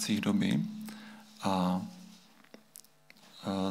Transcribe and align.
akcích 0.00 0.20
doby. 0.20 0.64
A 1.42 1.82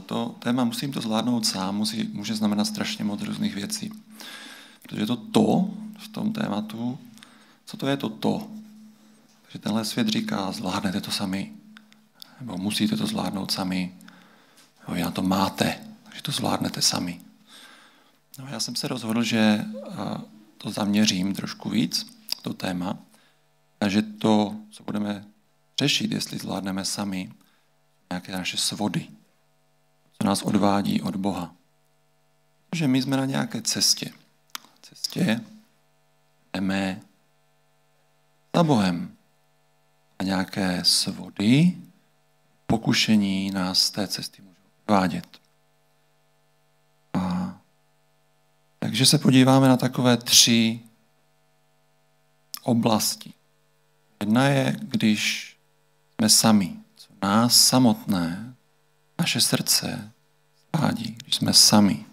to 0.06 0.36
téma 0.40 0.63
musím 0.63 0.94
to 0.94 1.02
zvládnout 1.02 1.46
sám, 1.46 1.75
musí, 1.75 2.04
může 2.13 2.36
znamenat 2.36 2.66
strašně 2.66 3.04
moc 3.04 3.21
různých 3.21 3.56
věcí. 3.56 3.92
Protože 4.82 5.06
to 5.06 5.16
to 5.16 5.70
v 5.98 6.08
tom 6.08 6.34
tématu, 6.34 7.00
co 7.66 7.78
to 7.78 7.88
je 7.88 7.98
to 7.98 8.10
to? 8.10 8.48
Takže 9.42 9.60
tenhle 9.60 9.86
svět 9.86 10.07
říká, 10.07 10.52
zvládnete 10.52 11.02
to 11.02 11.12
sami, 11.12 11.54
nebo 12.41 12.57
musíte 12.57 12.98
to 12.98 13.07
zvládnout 13.07 13.52
sami, 13.52 13.96
nebo 14.82 14.93
vy 14.93 15.02
na 15.02 15.11
to 15.11 15.21
máte, 15.21 15.82
takže 16.04 16.21
to 16.21 16.32
zvládnete 16.32 16.82
sami. 16.82 17.21
No, 18.39 18.48
já 18.48 18.59
jsem 18.59 18.75
se 18.75 18.88
rozhodl, 18.88 19.23
že 19.23 19.66
to 20.57 20.71
zaměřím 20.71 21.34
trošku 21.34 21.70
víc, 21.70 22.05
to 22.41 22.54
téma, 22.54 22.98
a 23.82 23.89
že 23.89 24.02
to, 24.02 24.55
co 24.71 24.84
budeme 24.84 25.25
řešit, 25.80 26.11
jestli 26.11 26.38
zvládneme 26.38 26.86
sami, 26.86 27.32
nějaké 28.12 28.31
naše 28.31 28.58
svody, 28.58 29.08
co 30.22 30.27
nás 30.27 30.41
odvádí 30.41 31.02
od 31.02 31.16
Boha. 31.16 31.55
Že 32.76 32.88
my 32.88 33.02
jsme 33.02 33.17
na 33.17 33.26
nějaké 33.26 33.62
cestě. 33.62 34.12
Cestě 34.81 35.41
jdeme 36.53 37.02
za 38.55 38.63
Bohem. 38.63 39.16
A 40.20 40.23
nějaké 40.23 40.84
svody, 40.84 41.77
pokušení 42.67 43.52
nás 43.52 43.80
z 43.80 43.91
té 43.91 44.08
cesty 44.08 44.41
můžou 44.41 44.55
odvádět. 44.86 45.41
A 47.14 47.58
takže 48.80 49.05
se 49.05 49.17
podíváme 49.17 49.67
na 49.67 49.77
takové 49.77 50.17
tři 50.17 50.80
oblasti. 52.64 53.34
Jedna 54.20 54.48
je, 54.48 54.77
když 54.81 55.48
jsme 56.20 56.30
sami, 56.30 56.76
co 56.96 57.08
nás 57.22 57.68
samotné, 57.68 58.55
naše 59.20 59.41
srdce 59.41 60.12
svádí, 60.76 61.17
když 61.23 61.36
jsme 61.36 61.53
sami. 61.53 62.06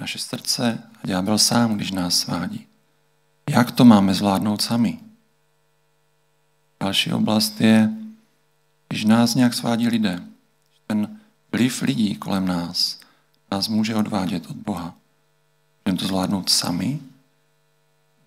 Naše 0.00 0.18
srdce 0.18 0.82
a 1.02 1.06
ďábel 1.06 1.38
sám, 1.38 1.76
když 1.76 1.90
nás 1.90 2.18
svádí. 2.18 2.66
Jak 3.50 3.70
to 3.70 3.84
máme 3.84 4.14
zvládnout 4.14 4.62
sami? 4.62 4.98
Další 6.80 7.12
oblast 7.12 7.60
je, 7.60 7.90
když 8.88 9.04
nás 9.04 9.34
nějak 9.34 9.54
svádí 9.54 9.88
lidé. 9.88 10.22
Ten 10.86 11.20
vliv 11.52 11.82
lidí 11.82 12.14
kolem 12.14 12.46
nás 12.46 13.00
nás 13.50 13.68
může 13.68 13.94
odvádět 13.94 14.50
od 14.50 14.56
Boha. 14.56 14.94
Můžeme 15.84 15.98
to 15.98 16.06
zvládnout 16.06 16.50
sami. 16.50 17.00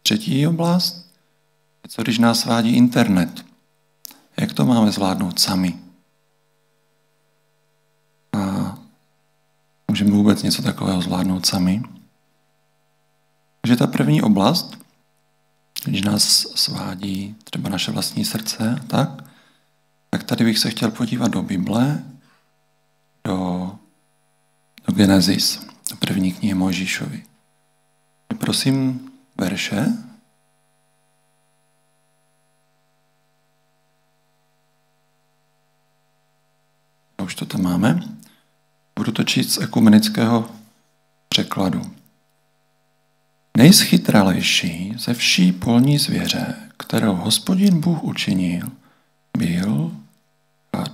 Třetí 0.04 0.48
oblast 0.48 1.11
je, 1.83 1.89
co 1.89 2.02
když 2.02 2.17
nás 2.17 2.39
svádí 2.39 2.76
internet. 2.76 3.48
Jak 4.40 4.54
to 4.54 4.66
máme 4.66 4.92
zvládnout 4.92 5.40
sami? 5.40 5.80
A 8.34 8.76
můžeme 9.88 10.12
vůbec 10.12 10.44
něco 10.44 10.62
takového 10.62 11.02
zvládnout 11.02 11.45
sami? 11.45 11.84
Takže 13.62 13.76
ta 13.76 13.88
první 13.88 14.22
oblast, 14.22 14.78
když 15.86 16.02
nás 16.02 16.23
svádí 16.56 17.36
třeba 17.44 17.70
naše 17.70 17.92
vlastní 17.92 18.26
srdce, 18.26 18.82
tak, 18.88 19.23
tak 20.10 20.23
tady 20.23 20.45
bych 20.45 20.60
se 20.60 20.70
chtěl 20.70 20.92
podívat 20.92 21.28
do 21.28 21.42
Bible, 21.42 22.04
do, 23.23 23.72
do 24.88 24.94
Genesis, 24.94 25.66
do 25.90 25.95
první 25.95 26.34
knihy 26.34 26.54
Mojžíšovi. 26.54 27.23
Prosím, 28.40 29.10
verše. 29.38 30.08
Máme. 37.59 37.99
Budu 38.95 39.11
to 39.11 39.23
číst 39.23 39.52
z 39.52 39.57
ekumenického 39.57 40.49
překladu. 41.29 41.81
Nejschytralejší 43.58 44.93
ze 44.97 45.14
vší 45.14 45.52
polní 45.52 45.98
zvěře, 45.98 46.55
kterou 46.77 47.15
hospodin 47.15 47.80
Bůh 47.80 48.03
učinil, 48.03 48.67
byl 49.37 49.92
had. 50.75 50.92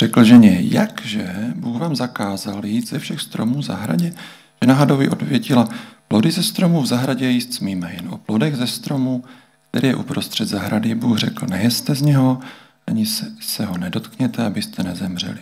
Řekl 0.00 0.24
ženě, 0.24 0.58
jakže 0.60 1.34
Bůh 1.54 1.80
vám 1.80 1.96
zakázal 1.96 2.66
jít 2.66 2.88
ze 2.88 2.98
všech 2.98 3.20
stromů 3.20 3.58
v 3.58 3.64
zahradě? 3.64 4.14
Žena 4.62 4.74
hadovi 4.74 5.08
odvětila, 5.08 5.68
plody 6.08 6.30
ze 6.30 6.42
stromů 6.42 6.82
v 6.82 6.86
zahradě 6.86 7.30
jíst 7.30 7.54
smíme, 7.54 7.94
jen 7.94 8.08
o 8.08 8.18
plodech 8.18 8.56
ze 8.56 8.66
stromu, 8.66 9.24
který 9.70 9.88
je 9.88 9.96
uprostřed 9.96 10.48
zahrady, 10.48 10.94
Bůh 10.94 11.18
řekl, 11.18 11.46
nejeste 11.46 11.94
z 11.94 12.02
něho, 12.02 12.40
ani 12.86 13.06
se, 13.06 13.32
se 13.40 13.64
ho 13.66 13.78
nedotkněte, 13.78 14.46
abyste 14.46 14.82
nezemřeli. 14.82 15.40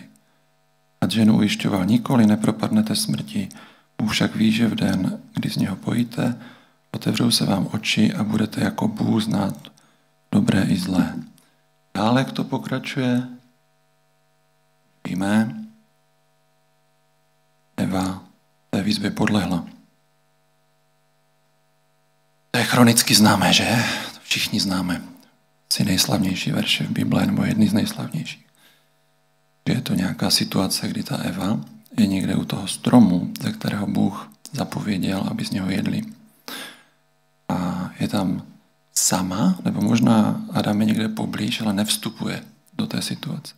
A 1.01 1.07
ženu 1.07 1.37
ujišťoval, 1.37 1.85
nikoli 1.85 2.25
nepropadnete 2.25 2.95
smrti, 2.95 3.49
Bůh 3.97 4.11
však 4.11 4.35
ví, 4.35 4.51
že 4.51 4.67
v 4.67 4.75
den, 4.75 5.19
kdy 5.33 5.49
z 5.49 5.55
něho 5.55 5.75
pojíte, 5.75 6.35
otevřou 6.91 7.31
se 7.31 7.45
vám 7.45 7.67
oči 7.71 8.13
a 8.13 8.23
budete 8.23 8.63
jako 8.63 8.87
Bůh 8.87 9.23
znát 9.23 9.71
dobré 10.31 10.63
i 10.63 10.77
zlé. 10.77 11.15
Dále, 11.93 12.21
jak 12.21 12.31
to 12.31 12.43
pokračuje, 12.43 13.27
víme, 15.07 15.55
Eva 17.77 18.23
té 18.69 18.83
výzvě 18.83 19.11
podlehla. 19.11 19.65
To 22.51 22.57
je 22.57 22.63
chronicky 22.63 23.15
známé, 23.15 23.53
že? 23.53 23.85
To 24.13 24.19
všichni 24.23 24.59
známe. 24.59 25.01
Si 25.73 25.85
nejslavnější 25.85 26.51
verše 26.51 26.83
v 26.83 26.91
Bible, 26.91 27.25
nebo 27.25 27.43
jedný 27.43 27.67
z 27.67 27.73
nejslavnějších. 27.73 28.45
Že 29.67 29.73
je 29.73 29.81
to 29.81 29.93
nějaká 29.93 30.29
situace, 30.29 30.87
kdy 30.87 31.03
ta 31.03 31.17
Eva 31.17 31.59
je 31.97 32.07
někde 32.07 32.35
u 32.35 32.45
toho 32.45 32.67
stromu, 32.67 33.33
ze 33.41 33.51
kterého 33.51 33.87
Bůh 33.87 34.31
zapověděl, 34.51 35.27
aby 35.31 35.45
z 35.45 35.51
něho 35.51 35.69
jedli. 35.69 36.01
A 37.49 37.89
je 37.99 38.07
tam 38.07 38.43
sama, 38.93 39.59
nebo 39.65 39.81
možná 39.81 40.41
Adam 40.53 40.81
je 40.81 40.87
někde 40.87 41.07
poblíž, 41.09 41.61
ale 41.61 41.73
nevstupuje 41.73 42.43
do 42.73 42.87
té 42.87 43.01
situace. 43.01 43.53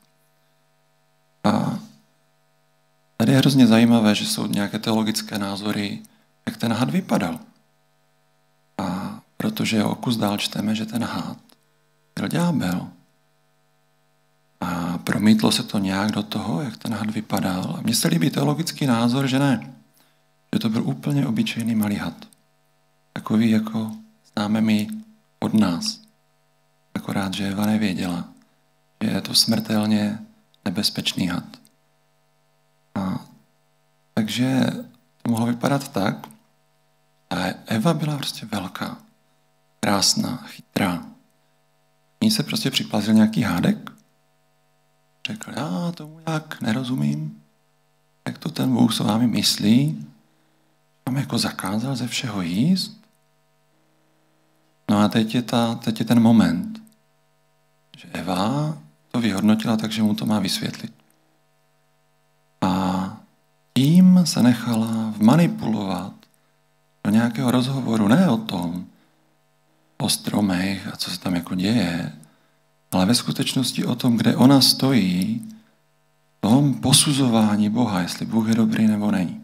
A 1.43 1.79
tady 3.17 3.31
je 3.31 3.37
hrozně 3.37 3.67
zajímavé, 3.67 4.15
že 4.15 4.27
jsou 4.27 4.47
nějaké 4.47 4.79
teologické 4.79 5.37
názory, 5.39 5.99
jak 6.45 6.57
ten 6.57 6.73
had 6.73 6.89
vypadal. 6.89 7.39
A 8.77 9.19
protože 9.37 9.83
o 9.83 9.95
kus 9.95 10.17
dál 10.17 10.37
čteme, 10.37 10.75
že 10.75 10.85
ten 10.85 11.03
had 11.03 11.37
byl 12.21 12.27
ďábel, 12.27 12.87
a 14.61 14.97
promítlo 14.97 15.51
se 15.51 15.63
to 15.63 15.77
nějak 15.77 16.11
do 16.11 16.23
toho, 16.23 16.61
jak 16.61 16.77
ten 16.77 16.93
had 16.93 17.09
vypadal. 17.09 17.75
A 17.77 17.81
mně 17.81 17.95
se 17.95 18.07
líbí 18.07 18.29
teologický 18.29 18.85
názor, 18.85 19.27
že 19.27 19.39
ne. 19.39 19.73
Že 20.53 20.59
to 20.59 20.69
byl 20.69 20.83
úplně 20.83 21.27
obyčejný 21.27 21.75
malý 21.75 21.95
had. 21.95 22.25
Takový, 23.13 23.49
jako 23.49 23.91
známe 24.33 24.61
my 24.61 24.87
od 25.39 25.53
nás. 25.53 26.01
Akorát, 26.93 27.33
že 27.33 27.47
Eva 27.47 27.65
nevěděla, 27.65 28.29
že 29.03 29.09
je 29.09 29.21
to 29.21 29.33
smrtelně 29.33 30.19
nebezpečný 30.65 31.27
had. 31.27 31.57
A, 32.95 33.25
takže 34.13 34.65
to 35.21 35.31
mohlo 35.31 35.45
vypadat 35.45 35.87
tak. 35.87 36.27
A 37.29 37.35
Eva 37.65 37.93
byla 37.93 38.17
prostě 38.17 38.45
velká, 38.45 38.97
krásná, 39.79 40.37
chytrá. 40.37 41.10
Ní 42.23 42.31
se 42.31 42.43
prostě 42.43 42.71
připlazil 42.71 43.13
nějaký 43.13 43.41
hádek 43.41 43.91
Řekl, 45.27 45.51
já 45.55 45.91
tomu 45.91 46.19
jak 46.27 46.61
nerozumím, 46.61 47.41
jak 48.27 48.37
to 48.37 48.49
ten 48.49 48.73
Bůh 48.73 48.93
s 48.93 48.99
vámi 48.99 49.27
myslí, 49.27 50.07
vám 51.07 51.17
jako 51.17 51.37
zakázal 51.37 51.95
ze 51.95 52.07
všeho 52.07 52.41
jíst. 52.41 53.01
No 54.89 54.99
a 54.99 55.07
teď 55.07 55.35
je, 55.35 55.41
ta, 55.41 55.75
teď 55.75 55.99
je 55.99 56.05
ten 56.05 56.19
moment, 56.19 56.81
že 57.97 58.07
Eva 58.07 58.77
to 59.11 59.19
vyhodnotila 59.19 59.77
tak, 59.77 59.91
že 59.91 60.03
mu 60.03 60.15
to 60.15 60.25
má 60.25 60.39
vysvětlit. 60.39 60.93
A 62.61 63.17
tím 63.73 64.21
se 64.25 64.43
nechala 64.43 65.13
vmanipulovat 65.17 66.13
do 67.03 67.11
nějakého 67.11 67.51
rozhovoru, 67.51 68.07
ne 68.07 68.29
o 68.29 68.37
tom, 68.37 68.85
o 70.01 70.09
stromech 70.09 70.87
a 70.87 70.97
co 70.97 71.11
se 71.11 71.19
tam 71.19 71.35
jako 71.35 71.55
děje, 71.55 72.11
ale 72.91 73.05
ve 73.05 73.15
skutečnosti 73.15 73.85
o 73.85 73.95
tom, 73.95 74.17
kde 74.17 74.35
ona 74.35 74.61
stojí, 74.61 75.51
tom 76.41 76.73
posuzování 76.73 77.69
Boha, 77.69 78.01
jestli 78.01 78.25
Bůh 78.25 78.47
je 78.49 78.55
dobrý 78.55 78.87
nebo 78.87 79.11
není. 79.11 79.43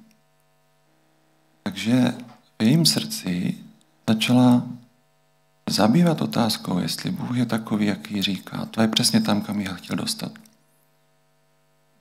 Takže 1.63 2.13
v 2.59 2.63
jejím 2.63 2.85
srdci 2.85 3.57
začala 4.09 4.67
zabývat 5.69 6.21
otázkou, 6.21 6.79
jestli 6.79 7.11
Bůh 7.11 7.37
je 7.37 7.45
takový, 7.45 7.85
jaký 7.85 8.21
říká. 8.21 8.65
To 8.65 8.81
je 8.81 8.87
přesně 8.87 9.21
tam, 9.21 9.41
kam 9.41 9.61
já 9.61 9.73
chtěl 9.73 9.95
dostat. 9.95 10.31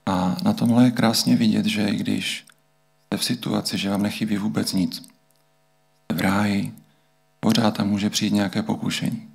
A 0.06 0.36
na 0.42 0.52
tomhle 0.52 0.84
je 0.84 0.90
krásně 0.90 1.36
vidět, 1.36 1.66
že 1.66 1.88
i 1.88 1.96
když 1.96 2.46
jste 3.06 3.16
v 3.16 3.24
situaci, 3.24 3.78
že 3.78 3.90
vám 3.90 4.02
nechybí 4.02 4.36
vůbec 4.36 4.72
nic, 4.72 4.96
jste 4.96 6.14
v 6.14 6.20
ráji, 6.20 6.74
pořád 7.40 7.76
tam 7.76 7.88
může 7.88 8.10
přijít 8.10 8.32
nějaké 8.32 8.62
pokušení. 8.62 9.28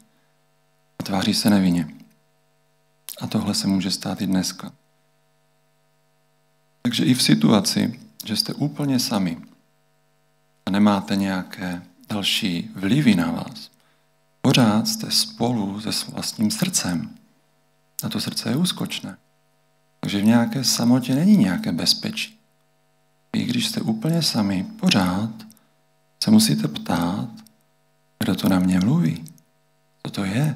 A 1.00 1.04
tváří 1.04 1.34
se 1.34 1.50
nevinně. 1.50 1.88
A 3.22 3.28
tohle 3.28 3.54
se 3.54 3.68
může 3.68 3.92
stát 3.92 4.22
i 4.22 4.28
dneska. 4.28 4.72
Takže 6.82 7.06
i 7.06 7.14
v 7.14 7.24
situaci, 7.24 8.00
že 8.26 8.38
jste 8.38 8.54
úplně 8.54 9.00
sami 9.00 9.38
a 10.66 10.72
nemáte 10.72 11.16
nějaké 11.16 11.82
další 12.10 12.70
vlivy 12.76 13.16
na 13.16 13.32
vás, 13.32 13.72
pořád 14.42 14.88
jste 14.88 15.12
spolu 15.12 15.82
se 15.82 16.12
vlastním 16.12 16.52
srdcem. 16.52 17.16
A 18.04 18.10
to 18.10 18.22
srdce 18.22 18.50
je 18.50 18.56
úskočné. 18.56 19.18
Takže 20.00 20.22
v 20.22 20.26
nějaké 20.26 20.64
samotě 20.64 21.16
není 21.16 21.38
nějaké 21.38 21.72
bezpečí. 21.72 22.40
I 23.34 23.44
když 23.44 23.68
jste 23.68 23.82
úplně 23.82 24.22
sami, 24.22 24.64
pořád 24.80 25.32
se 26.24 26.32
musíte 26.32 26.68
ptát, 26.68 27.30
kdo 28.22 28.36
to 28.36 28.50
na 28.50 28.60
mě 28.60 28.80
mluví. 28.80 29.24
Co 30.06 30.12
to 30.12 30.24
je? 30.24 30.56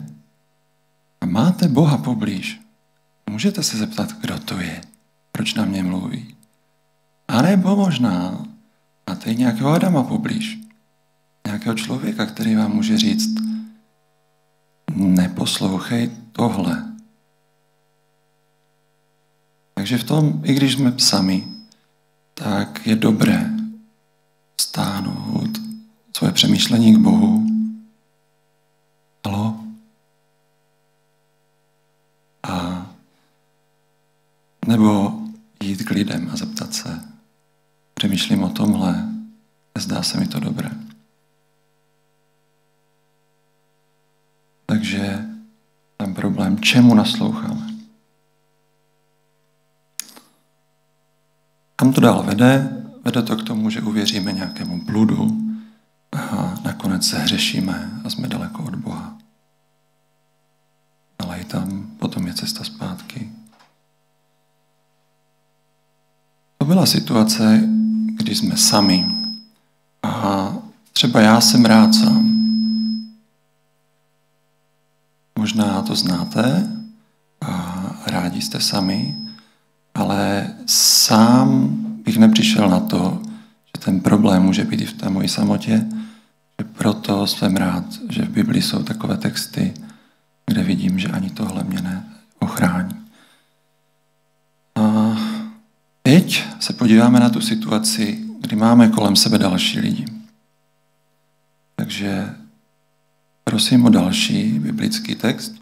A 1.21 1.25
máte 1.25 1.67
Boha 1.67 1.97
poblíž. 1.97 2.62
Můžete 3.29 3.63
se 3.63 3.77
zeptat, 3.77 4.12
kdo 4.21 4.39
to 4.39 4.59
je, 4.59 4.81
proč 5.31 5.53
na 5.53 5.65
mě 5.65 5.83
mluví. 5.83 6.35
A 7.27 7.41
nebo 7.41 7.75
možná 7.75 8.45
máte 9.09 9.31
i 9.31 9.35
nějakého 9.35 9.69
Adama 9.69 10.03
poblíž. 10.03 10.59
Nějakého 11.47 11.75
člověka, 11.75 12.25
který 12.25 12.56
vám 12.56 12.71
může 12.71 12.97
říct, 12.97 13.29
neposlouchej 14.95 16.12
tohle. 16.31 16.94
Takže 19.73 19.97
v 19.97 20.03
tom, 20.03 20.41
i 20.44 20.53
když 20.53 20.73
jsme 20.73 20.94
sami, 21.00 21.47
tak 22.33 22.88
je 22.88 22.95
dobré 22.95 23.50
stáhnout 24.62 25.65
svoje 26.17 26.31
přemýšlení 26.31 26.95
k 26.95 26.97
Bohu. 26.97 27.45
Halo? 29.25 29.59
A 32.44 32.85
nebo 34.77 35.22
jít 35.63 35.83
k 35.83 35.89
lidem 35.89 36.30
a 36.33 36.38
zeptat 36.38 36.74
se, 36.74 37.01
přemýšlím 37.94 38.44
o 38.44 38.50
tomhle, 38.50 39.10
zdá 39.77 40.04
se 40.04 40.19
mi 40.19 40.27
to 40.27 40.39
dobré. 40.39 40.72
Takže 44.66 45.25
tam 45.98 46.13
problém, 46.13 46.60
čemu 46.60 46.95
nasloucháme. 46.95 47.68
Kam 51.75 51.94
to 51.94 52.01
dál 52.01 52.24
vede? 52.24 52.83
Vede 53.04 53.22
to 53.22 53.36
k 53.36 53.44
tomu, 53.44 53.69
že 53.69 53.81
uvěříme 53.81 54.31
nějakému 54.31 54.81
bludu 54.81 55.38
a 56.12 56.56
nakonec 56.63 57.07
se 57.07 57.19
hřešíme 57.19 58.01
a 58.04 58.10
jsme 58.10 58.27
daleko 58.27 58.63
od 58.63 58.75
Boha. 58.75 59.18
Ale 61.19 61.39
i 61.39 61.44
tam 61.45 61.92
potom 62.00 62.27
je 62.27 62.33
cesta 62.33 62.63
zpátky. 62.63 62.75
Situace, 66.86 67.62
kdy 68.18 68.36
jsme 68.36 68.58
sami. 68.58 69.08
A 70.04 70.54
třeba 70.94 71.20
já 71.20 71.42
jsem 71.42 71.66
rád 71.66 71.96
sám. 71.96 72.36
Možná 75.40 75.82
to 75.82 75.96
znáte 75.96 76.70
a 77.42 77.86
rádi 78.08 78.42
jste 78.42 78.60
sami, 78.62 79.16
ale 79.96 80.54
sám 80.66 81.70
bych 82.06 82.18
nepřišel 82.18 82.70
na 82.70 82.80
to, 82.80 83.22
že 83.66 83.82
ten 83.86 84.00
problém 84.00 84.44
může 84.44 84.64
být 84.64 84.82
i 84.82 84.86
v 84.86 84.94
té 84.94 85.10
mojí 85.10 85.30
samotě, 85.30 85.86
že 86.60 86.68
proto 86.78 87.28
jsem 87.28 87.56
rád, 87.56 87.84
že 88.10 88.26
v 88.26 88.30
Biblii 88.30 88.62
jsou 88.62 88.84
takové 88.84 89.18
texty, 89.18 89.74
kde 90.46 90.64
vidím, 90.64 91.00
že 91.00 91.08
ani 91.08 91.30
tohle 91.30 91.64
mě 91.64 91.82
neochrání. 92.42 92.96
A 94.76 95.16
teď 96.06 96.44
se 96.60 96.74
podíváme 96.74 97.19
na 97.19 97.30
tu 97.30 97.42
situaci, 97.42 98.19
kdy 98.40 98.56
máme 98.56 98.88
kolem 98.88 99.16
sebe 99.16 99.38
další 99.38 99.80
lidi. 99.80 100.06
Takže 101.75 102.36
prosím 103.44 103.86
o 103.86 103.90
další 103.90 104.60
biblický 104.60 105.16
text. 105.16 105.56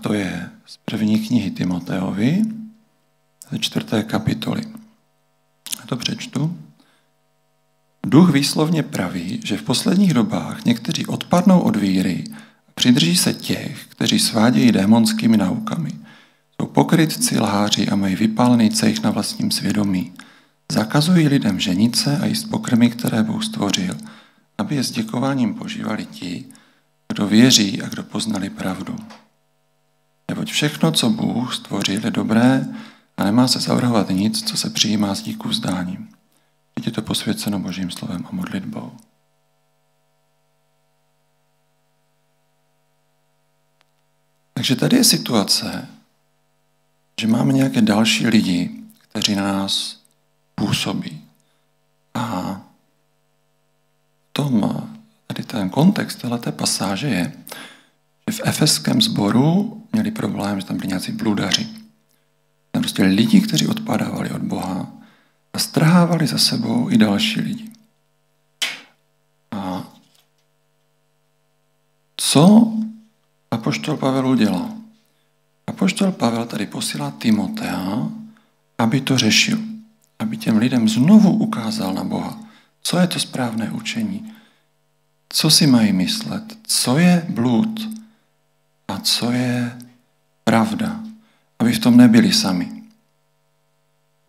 to 0.00 0.12
je 0.12 0.50
z 0.66 0.76
první 0.76 1.26
knihy 1.26 1.50
Timoteovi, 1.50 2.42
ze 3.54 3.58
čtvrté 3.58 4.02
kapitoly. 4.02 4.62
Já 5.80 5.86
to 5.86 5.96
přečtu. 5.96 6.58
Duch 8.06 8.30
výslovně 8.30 8.82
praví, 8.82 9.40
že 9.44 9.56
v 9.56 9.62
posledních 9.62 10.14
dobách 10.14 10.64
někteří 10.64 11.06
odpadnou 11.06 11.60
od 11.60 11.76
víry 11.76 12.24
a 12.68 12.70
přidrží 12.74 13.16
se 13.16 13.34
těch, 13.34 13.86
kteří 13.86 14.18
svádějí 14.18 14.72
démonskými 14.72 15.36
naukami. 15.36 15.90
Jsou 16.60 16.66
pokrytci, 16.66 17.40
lháři 17.40 17.88
a 17.88 17.96
mají 17.96 18.16
vypálený 18.16 18.70
cejch 18.70 19.02
na 19.02 19.10
vlastním 19.10 19.50
svědomí. 19.50 20.12
Zakazují 20.72 21.28
lidem 21.28 21.60
ženice 21.60 22.18
a 22.18 22.26
jíst 22.26 22.44
pokrmy, 22.44 22.90
které 22.90 23.22
Bůh 23.22 23.44
stvořil, 23.44 23.94
aby 24.58 24.74
je 24.74 24.84
s 24.84 24.90
děkováním 24.90 25.54
požívali 25.54 26.06
ti, 26.06 26.44
kdo 27.08 27.26
věří 27.26 27.82
a 27.82 27.88
kdo 27.88 28.02
poznali 28.02 28.50
pravdu. 28.50 28.96
Neboť 30.28 30.50
všechno, 30.50 30.92
co 30.92 31.10
Bůh 31.10 31.54
stvořil, 31.54 32.04
je 32.04 32.10
dobré 32.10 32.66
a 33.16 33.24
nemá 33.24 33.48
se 33.48 33.60
zavrhovat 33.60 34.10
nic, 34.10 34.48
co 34.48 34.56
se 34.56 34.70
přijímá 34.70 35.14
s 35.14 35.22
díku 35.22 35.48
vzdáním. 35.48 36.08
Je 36.86 36.92
to 36.92 37.02
posvěceno 37.02 37.58
Božím 37.58 37.90
slovem 37.90 38.26
a 38.26 38.34
modlitbou. 38.34 38.92
Takže 44.54 44.76
tady 44.76 44.96
je 44.96 45.04
situace, 45.04 45.88
že 47.20 47.26
máme 47.26 47.52
nějaké 47.52 47.82
další 47.82 48.26
lidi, 48.26 48.70
kteří 48.98 49.34
na 49.34 49.42
nás 49.42 50.00
působí. 50.54 51.24
A 52.14 52.60
tom, 54.32 54.82
tady 55.26 55.44
ten 55.44 55.70
kontext 55.70 56.18
této 56.18 56.52
pasáže 56.52 57.08
je, 57.08 57.32
že 58.30 58.36
v 58.36 58.40
efeském 58.44 59.02
sboru 59.02 59.82
měli 59.92 60.10
problém, 60.10 60.60
že 60.60 60.66
tam 60.66 60.76
byli 60.76 60.88
nějací 60.88 61.12
bludaři. 61.12 61.83
Prostě 62.84 63.02
lidi, 63.02 63.40
kteří 63.40 63.66
odpadávali 63.66 64.30
od 64.30 64.42
Boha 64.42 64.92
a 65.52 65.58
strhávali 65.58 66.26
za 66.26 66.38
sebou 66.38 66.90
i 66.90 66.96
další 66.96 67.40
lidi. 67.40 67.70
A 69.50 69.84
co 72.16 72.72
Apoštol 73.50 73.96
Pavel 73.96 74.26
udělal? 74.26 74.68
Apoštol 75.66 76.12
Pavel 76.12 76.46
tady 76.46 76.66
posílá 76.66 77.10
Timotea, 77.10 78.08
aby 78.78 79.00
to 79.00 79.18
řešil. 79.18 79.58
Aby 80.18 80.36
těm 80.36 80.56
lidem 80.56 80.88
znovu 80.88 81.32
ukázal 81.32 81.94
na 81.94 82.04
Boha. 82.04 82.38
Co 82.82 82.98
je 82.98 83.06
to 83.06 83.20
správné 83.20 83.70
učení? 83.70 84.32
Co 85.28 85.50
si 85.50 85.66
mají 85.66 85.92
myslet? 85.92 86.58
Co 86.66 86.98
je 86.98 87.26
blud? 87.28 87.88
A 88.88 88.98
co 88.98 89.32
je 89.32 89.78
pravda, 90.44 91.00
aby 91.58 91.72
v 91.72 91.78
tom 91.78 91.96
nebyli 91.96 92.32
sami. 92.32 92.82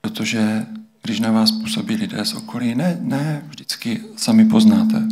Protože 0.01 0.65
když 1.01 1.19
na 1.19 1.31
vás 1.31 1.51
působí 1.51 1.95
lidé 1.95 2.25
z 2.25 2.33
okolí, 2.33 2.75
ne, 2.75 2.97
ne 3.01 3.43
vždycky 3.47 4.03
sami 4.17 4.45
poznáte. 4.45 5.03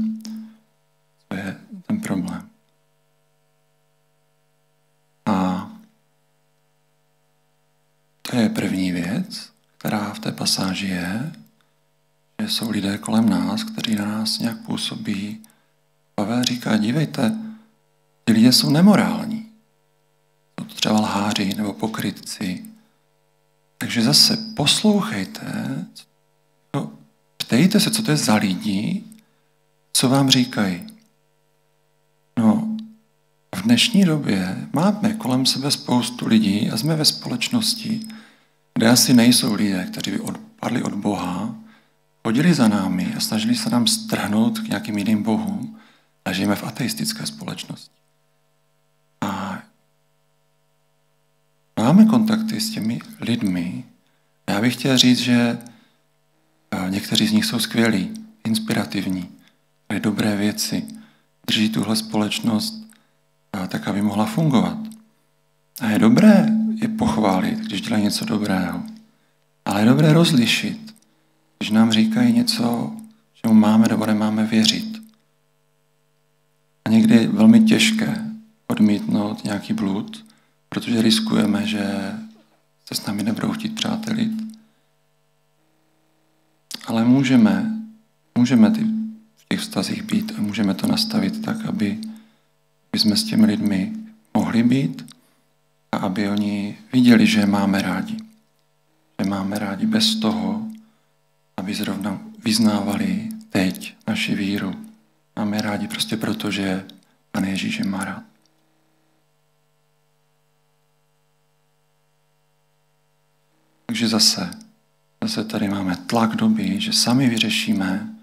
To 1.28 1.36
je 1.36 1.58
ten 1.88 2.00
problém. 2.00 2.50
A 5.26 5.70
to 8.22 8.36
je 8.36 8.50
první 8.50 8.92
věc, 8.92 9.52
která 9.78 10.14
v 10.14 10.20
té 10.20 10.32
pasáži 10.32 10.88
je, 10.88 11.32
že 12.42 12.50
jsou 12.50 12.70
lidé 12.70 12.98
kolem 12.98 13.30
nás, 13.30 13.64
kteří 13.64 13.96
na 13.96 14.06
nás 14.06 14.40
nějak 14.40 14.58
působí. 14.58 15.44
Pavel 16.16 16.44
říká, 16.44 16.78
dívejte, 16.78 17.38
ty 18.24 18.34
lidé 18.34 18.52
jsou 18.52 18.70
nemorální 18.70 19.43
třeba 20.76 21.00
lháři 21.00 21.54
nebo 21.58 21.74
pokrytci. 21.74 22.64
Takže 23.78 24.02
zase 24.02 24.38
poslouchejte, 24.56 25.76
ptejte 27.38 27.80
se, 27.80 27.92
co 27.92 28.04
to 28.04 28.12
je 28.12 28.18
za 28.18 28.36
lidi, 28.36 29.04
co 29.94 30.10
vám 30.10 30.30
říkají. 30.30 30.88
No, 32.40 32.78
v 33.56 33.62
dnešní 33.62 34.06
době 34.06 34.68
máme 34.74 35.14
kolem 35.14 35.46
sebe 35.46 35.72
spoustu 35.72 36.28
lidí 36.28 36.72
a 36.72 36.78
jsme 36.78 36.96
ve 36.96 37.06
společnosti, 37.06 38.08
kde 38.74 38.90
asi 38.90 39.14
nejsou 39.14 39.54
lidé, 39.54 39.88
kteří 39.92 40.12
by 40.12 40.20
odpadli 40.20 40.84
od 40.84 40.94
Boha, 40.94 41.56
chodili 42.24 42.54
za 42.54 42.68
námi 42.68 43.14
a 43.18 43.20
snažili 43.20 43.56
se 43.56 43.70
nám 43.70 43.88
strhnout 43.88 44.60
k 44.60 44.68
nějakým 44.68 44.98
jiným 44.98 45.24
bohům 45.24 45.80
a 46.26 46.34
žijeme 46.34 46.56
v 46.56 46.64
ateistické 46.64 47.26
společnosti. 47.26 48.03
Máme 51.94 52.06
kontakty 52.06 52.62
s 52.62 52.70
těmi 52.70 53.00
lidmi. 53.20 53.84
Já 54.50 54.62
bych 54.62 54.74
chtěl 54.74 54.98
říct, 54.98 55.20
že 55.20 55.58
eh, 56.72 56.90
někteří 56.90 57.28
z 57.28 57.32
nich 57.32 57.46
jsou 57.46 57.60
skvělí, 57.60 58.12
inspirativní, 58.44 59.30
mají 59.90 60.02
dobré 60.02 60.36
věci, 60.36 60.84
drží 61.48 61.70
tuhle 61.70 61.96
společnost 61.96 62.88
eh, 63.56 63.68
tak, 63.68 63.88
aby 63.88 64.02
mohla 64.02 64.26
fungovat. 64.26 64.78
A 65.82 65.90
je 65.90 66.00
dobré 66.00 66.48
je 66.82 66.88
pochválit, 66.88 67.60
když 67.60 67.82
dělají 67.82 68.04
něco 68.04 68.26
dobrého. 68.26 68.84
Ale 69.66 69.82
je 69.82 69.86
dobré 69.86 70.14
rozlišit, 70.14 70.96
když 71.58 71.70
nám 71.70 71.92
říkají 71.92 72.34
něco, 72.34 72.92
čemu 73.34 73.54
máme 73.54 73.88
nebo 73.88 74.06
nemáme 74.06 74.46
věřit. 74.46 75.02
A 76.86 76.90
někdy 76.90 77.16
je 77.16 77.28
velmi 77.28 77.62
těžké 77.62 78.26
odmítnout 78.68 79.44
nějaký 79.44 79.74
blud, 79.74 80.33
protože 80.74 81.02
riskujeme, 81.02 81.68
že 81.68 81.86
se 82.86 82.96
s 82.96 83.06
námi 83.06 83.24
nebudou 83.24 83.52
chtít 83.52 83.76
přátelit. 83.76 84.32
Ale 86.86 87.06
můžeme, 87.06 87.72
můžeme 88.38 88.72
ty, 88.72 88.84
v 89.36 89.46
těch 89.50 89.60
vztazích 89.60 90.04
být 90.04 90.34
a 90.38 90.42
můžeme 90.42 90.74
to 90.74 90.88
nastavit 90.88 91.46
tak, 91.46 91.66
aby, 91.66 92.00
aby 92.90 93.00
jsme 93.00 93.16
s 93.16 93.24
těmi 93.24 93.46
lidmi 93.46 93.94
mohli 94.34 94.64
být 94.64 95.16
a 95.92 95.98
aby 95.98 96.30
oni 96.30 96.78
viděli, 96.94 97.28
že 97.28 97.46
máme 97.46 97.82
rádi. 97.82 98.18
Že 99.22 99.30
máme 99.30 99.60
rádi 99.60 99.86
bez 99.86 100.16
toho, 100.16 100.68
aby 101.58 101.74
zrovna 101.74 102.20
vyznávali 102.46 103.30
teď 103.50 103.96
naši 104.08 104.36
víru. 104.36 104.74
Máme 105.36 105.62
rádi 105.62 105.88
prostě 105.88 106.18
proto, 106.18 106.52
že 106.52 106.86
Pane 107.32 107.50
Ježíš 107.50 107.80
je 107.80 107.86
má 107.86 108.06
rád. 108.06 108.33
Takže 113.86 114.08
zase, 114.08 114.52
zase 115.24 115.44
tady 115.44 115.68
máme 115.68 115.96
tlak 115.96 116.36
doby, 116.36 116.82
že 116.82 116.94
sami 116.94 117.30
vyřešíme, 117.30 118.16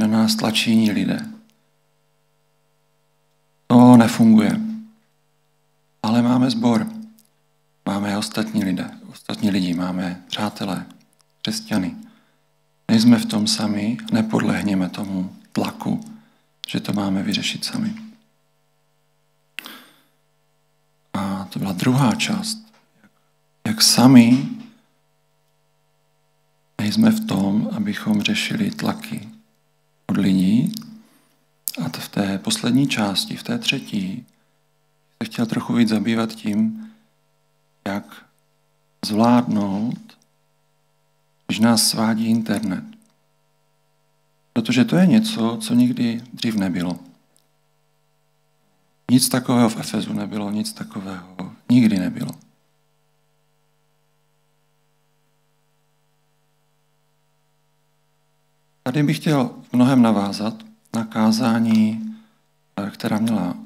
že 0.00 0.06
na 0.06 0.18
nás 0.18 0.34
tlačí 0.34 0.70
jiní 0.70 0.90
lidé. 0.90 1.26
To 3.66 3.96
nefunguje. 3.96 4.60
Ale 6.02 6.22
máme 6.22 6.50
sbor. 6.50 6.86
Máme 7.86 8.18
ostatní 8.18 8.64
lidé, 8.64 8.90
ostatní 9.10 9.50
lidi, 9.50 9.74
máme 9.74 10.22
přátelé, 10.28 10.86
křesťany. 11.42 11.96
Nejsme 12.88 13.18
v 13.18 13.26
tom 13.26 13.46
sami, 13.46 13.98
nepodlehněme 14.12 14.88
tomu 14.88 15.36
tlaku, 15.52 16.00
že 16.68 16.80
to 16.80 16.92
máme 16.92 17.22
vyřešit 17.22 17.64
sami. 17.64 17.94
A 21.14 21.44
to 21.50 21.58
byla 21.58 21.72
druhá 21.72 22.14
část. 22.14 22.58
Jak 23.66 23.82
sami 23.82 24.48
nejsme 26.88 27.10
v 27.10 27.26
tom, 27.26 27.68
abychom 27.76 28.22
řešili 28.22 28.70
tlaky 28.70 29.28
od 30.06 30.16
lidí. 30.16 30.72
A 31.84 31.88
v 31.88 32.08
té 32.08 32.38
poslední 32.38 32.88
části, 32.88 33.36
v 33.36 33.42
té 33.42 33.58
třetí, 33.58 34.26
se 35.22 35.24
chtěl 35.24 35.46
trochu 35.46 35.72
víc 35.72 35.88
zabývat 35.88 36.32
tím, 36.32 36.90
jak 37.88 38.24
zvládnout, 39.06 40.18
když 41.46 41.58
nás 41.58 41.88
svádí 41.88 42.26
internet. 42.26 42.84
Protože 44.52 44.84
to 44.84 44.96
je 44.96 45.06
něco, 45.06 45.58
co 45.60 45.74
nikdy 45.74 46.22
dřív 46.32 46.54
nebylo. 46.54 46.98
Nic 49.10 49.28
takového 49.28 49.68
v 49.68 49.76
Efezu 49.76 50.12
nebylo, 50.12 50.50
nic 50.50 50.72
takového 50.72 51.52
nikdy 51.70 51.98
nebylo. 51.98 52.47
Tady 58.88 59.02
bych 59.02 59.16
chtěl 59.16 59.50
mnohem 59.72 60.02
navázat 60.02 60.54
na 60.94 61.04
kázání, 61.04 62.14
eh, 62.76 62.90
která 62.90 63.18
měla 63.18 63.56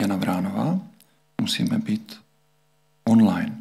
Jana 0.00 0.16
Bránová. 0.16 0.80
Musíme 1.40 1.78
být 1.78 2.20
online. 3.04 3.56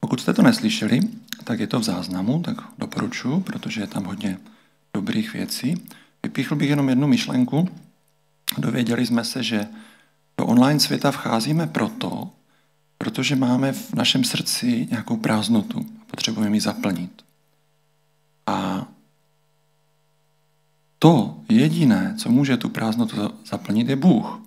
Pokud 0.00 0.20
jste 0.20 0.32
to 0.32 0.42
neslyšeli, 0.42 1.00
tak 1.44 1.60
je 1.60 1.66
to 1.66 1.80
v 1.80 1.82
záznamu, 1.82 2.42
tak 2.42 2.56
doporučuji, 2.78 3.40
protože 3.40 3.80
je 3.80 3.86
tam 3.86 4.04
hodně 4.04 4.38
dobrých 4.94 5.32
věcí. 5.32 5.86
Vypíchl 6.22 6.56
bych 6.56 6.70
jenom 6.70 6.88
jednu 6.88 7.06
myšlenku. 7.06 7.68
Dověděli 8.58 9.06
jsme 9.06 9.24
se, 9.24 9.42
že 9.42 9.66
do 10.38 10.46
online 10.46 10.80
světa 10.80 11.10
vcházíme 11.10 11.66
proto, 11.66 12.30
protože 12.98 13.36
máme 13.36 13.72
v 13.72 13.94
našem 13.94 14.24
srdci 14.24 14.88
nějakou 14.90 15.16
prázdnotu 15.16 15.86
potřebujeme 16.06 16.56
ji 16.56 16.60
zaplnit. 16.60 17.25
A 18.46 18.86
to 20.98 21.40
jediné, 21.48 22.14
co 22.18 22.30
může 22.30 22.56
tu 22.56 22.68
prázdnotu 22.68 23.16
zaplnit, 23.46 23.88
je 23.88 23.96
Bůh. 23.96 24.42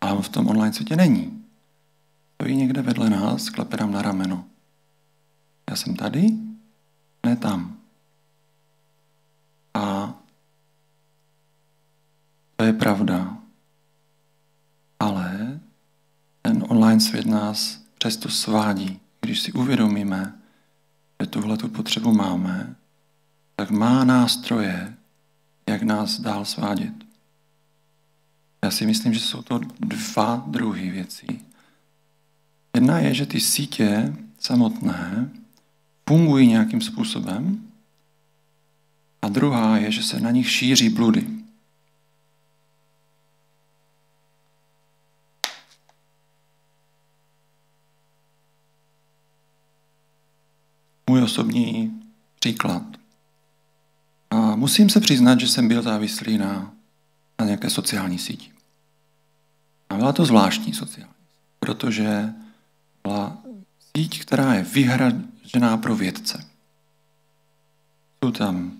A 0.00 0.12
on 0.12 0.22
v 0.22 0.28
tom 0.28 0.48
online 0.48 0.72
světě 0.72 0.96
není. 0.96 1.44
Stojí 2.34 2.56
někde 2.56 2.82
vedle 2.82 3.10
nás, 3.10 3.48
klepe 3.48 3.76
nám 3.76 3.92
na 3.92 4.02
rameno. 4.02 4.44
Já 5.70 5.76
jsem 5.76 5.96
tady, 5.96 6.28
ne 7.26 7.36
tam. 7.36 7.76
A 9.74 10.14
to 12.56 12.64
je 12.64 12.72
pravda. 12.72 13.38
Ale 15.00 15.60
ten 16.42 16.64
online 16.68 17.00
svět 17.00 17.26
nás 17.26 17.80
přesto 17.98 18.28
svádí. 18.28 19.00
Když 19.20 19.40
si 19.40 19.52
uvědomíme, 19.52 20.38
že 21.20 21.26
tuhle 21.26 21.56
tu 21.56 21.68
potřebu 21.68 22.12
máme, 22.12 22.76
tak 23.62 23.70
má 23.70 24.04
nástroje, 24.04 24.96
jak 25.68 25.82
nás 25.82 26.20
dál 26.20 26.44
svádět. 26.44 26.94
Já 28.64 28.70
si 28.70 28.86
myslím, 28.86 29.14
že 29.14 29.20
jsou 29.20 29.42
to 29.42 29.58
dva 29.80 30.44
druhy 30.46 30.90
věcí. 30.90 31.44
Jedna 32.74 32.98
je, 32.98 33.14
že 33.14 33.26
ty 33.26 33.40
sítě 33.40 34.16
samotné 34.38 35.30
fungují 36.08 36.48
nějakým 36.48 36.80
způsobem 36.80 37.70
a 39.22 39.28
druhá 39.28 39.78
je, 39.78 39.92
že 39.92 40.02
se 40.02 40.20
na 40.20 40.30
nich 40.30 40.50
šíří 40.50 40.88
bludy. 40.88 41.26
Můj 51.10 51.22
osobní 51.22 52.02
příklad. 52.40 53.01
Musím 54.56 54.90
se 54.90 55.00
přiznat, 55.00 55.40
že 55.40 55.48
jsem 55.48 55.68
byl 55.68 55.82
závislý 55.82 56.38
na, 56.38 56.72
na 57.40 57.46
nějaké 57.46 57.70
sociální 57.70 58.18
síti. 58.18 58.50
A 59.90 59.96
byla 59.96 60.12
to 60.12 60.24
zvláštní 60.24 60.74
sociální 60.74 61.12
protože 61.62 62.32
byla 63.02 63.38
síť, 63.96 64.20
která 64.20 64.54
je 64.54 64.62
vyhražená 64.62 65.76
pro 65.76 65.96
vědce. 65.96 66.44
Jsou 68.24 68.30
tam 68.30 68.72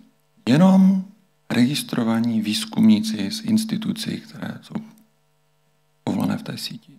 jenom 0.49 1.05
registrovaní 1.51 2.41
výzkumníci 2.41 3.31
z 3.31 3.41
institucí, 3.41 4.21
které 4.21 4.59
jsou 4.63 4.75
povolené 6.05 6.39
v 6.39 6.43
té 6.43 6.59
síti. 6.59 6.99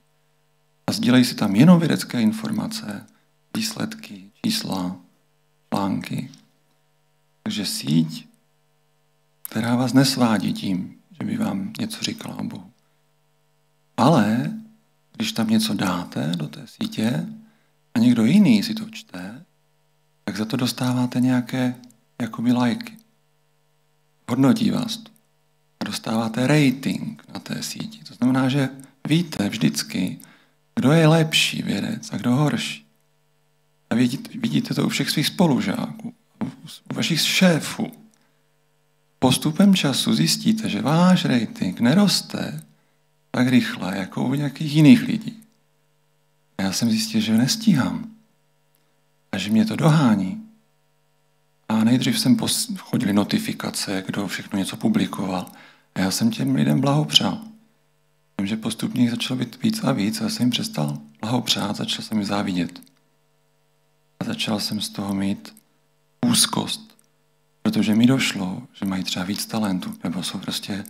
A 0.88 0.92
sdílejí 0.92 1.26
si 1.26 1.36
tam 1.36 1.56
jenom 1.56 1.80
vědecké 1.80 2.22
informace, 2.22 3.06
výsledky, 3.56 4.32
čísla, 4.46 4.96
plánky. 5.70 6.32
Takže 7.44 7.66
síť, 7.66 8.28
která 9.54 9.76
vás 9.76 9.94
nesvádí 9.94 10.54
tím, 10.54 10.96
že 11.20 11.28
by 11.28 11.38
vám 11.38 11.74
něco 11.80 12.04
říkala 12.04 12.36
o 12.40 12.44
Bohu. 12.44 12.72
Ale 13.98 14.52
když 15.16 15.32
tam 15.32 15.48
něco 15.48 15.74
dáte 15.74 16.32
do 16.36 16.48
té 16.48 16.62
sítě 16.66 17.28
a 17.94 18.00
někdo 18.00 18.26
jiný 18.26 18.64
si 18.64 18.74
to 18.74 18.90
čte, 18.90 19.46
tak 20.24 20.38
za 20.38 20.46
to 20.46 20.58
dostáváte 20.58 21.20
nějaké 21.20 21.76
jakoby 22.22 22.52
lajky. 22.52 22.98
Hodnotí 24.30 24.72
vás 24.72 24.98
to. 24.98 25.12
A 25.80 25.86
dostáváte 25.86 26.48
rating 26.48 27.24
na 27.34 27.40
té 27.40 27.64
síti. 27.64 28.04
To 28.04 28.14
znamená, 28.14 28.50
že 28.50 28.70
víte 29.08 29.50
vždycky, 29.50 30.20
kdo 30.76 30.92
je 30.92 31.08
lepší 31.08 31.62
vědec 31.62 32.14
a 32.14 32.18
kdo 32.18 32.32
horší. 32.32 32.86
A 33.90 33.96
vidíte, 33.96 34.30
vidíte 34.38 34.74
to 34.74 34.86
u 34.86 34.90
všech 34.90 35.10
svých 35.10 35.28
spolužáků, 35.28 36.14
u 36.92 36.94
vašich 36.94 37.22
šéfů. 37.22 38.03
Postupem 39.24 39.76
času 39.76 40.16
zjistíte, 40.16 40.70
že 40.70 40.82
váš 40.82 41.26
rating 41.26 41.80
neroste 41.80 42.64
tak 43.32 43.48
rychle, 43.48 43.98
jako 43.98 44.24
u 44.24 44.34
nějakých 44.34 44.76
jiných 44.76 45.02
lidí. 45.02 45.44
A 46.58 46.62
já 46.62 46.72
jsem 46.72 46.90
zjistil, 46.90 47.22
že 47.22 47.38
nestíhám. 47.38 48.12
A 49.32 49.38
že 49.38 49.50
mě 49.50 49.66
to 49.66 49.76
dohání. 49.76 50.44
A 51.70 51.84
nejdřív 51.84 52.20
jsem 52.20 52.38
chodili 52.78 53.14
notifikace, 53.14 54.04
kdo 54.06 54.28
všechno 54.28 54.60
něco 54.60 54.78
publikoval. 54.78 55.52
A 55.96 56.00
já 56.00 56.12
jsem 56.12 56.32
těm 56.32 56.56
lidem 56.56 56.82
blahopřál. 56.82 57.42
Vím, 58.38 58.48
že 58.48 58.58
postupně 58.58 59.02
jich 59.02 59.12
začalo 59.12 59.40
být 59.40 59.64
víc 59.64 59.84
a 59.84 59.92
víc 59.92 60.22
a 60.22 60.24
já 60.24 60.30
jsem 60.30 60.44
jim 60.44 60.52
přestal 60.52 60.98
blahopřát, 61.22 61.76
začal 61.76 62.06
jsem 62.06 62.18
jim 62.18 62.28
závidět. 62.28 62.82
A 64.20 64.26
začal 64.26 64.60
jsem 64.60 64.82
z 64.82 64.90
toho 64.90 65.14
mít 65.14 65.56
úzkost, 66.26 66.93
protože 67.64 67.96
mi 67.96 68.08
došlo, 68.08 68.62
že 68.74 68.86
mají 68.86 69.04
třeba 69.04 69.26
víc 69.26 69.46
talentu, 69.46 69.94
nebo 70.04 70.24
jsou 70.24 70.40
prostě 70.40 70.86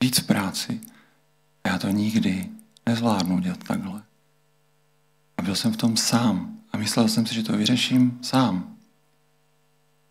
víc 0.00 0.20
práci. 0.20 0.80
A 1.64 1.68
já 1.68 1.78
to 1.78 1.88
nikdy 1.88 2.48
nezvládnu 2.86 3.38
dělat 3.40 3.64
takhle. 3.64 4.02
A 5.38 5.42
byl 5.42 5.54
jsem 5.54 5.72
v 5.72 5.76
tom 5.76 5.96
sám. 5.96 6.58
A 6.72 6.76
myslel 6.76 7.08
jsem 7.08 7.26
si, 7.26 7.34
že 7.34 7.42
to 7.42 7.56
vyřeším 7.56 8.18
sám. 8.22 8.76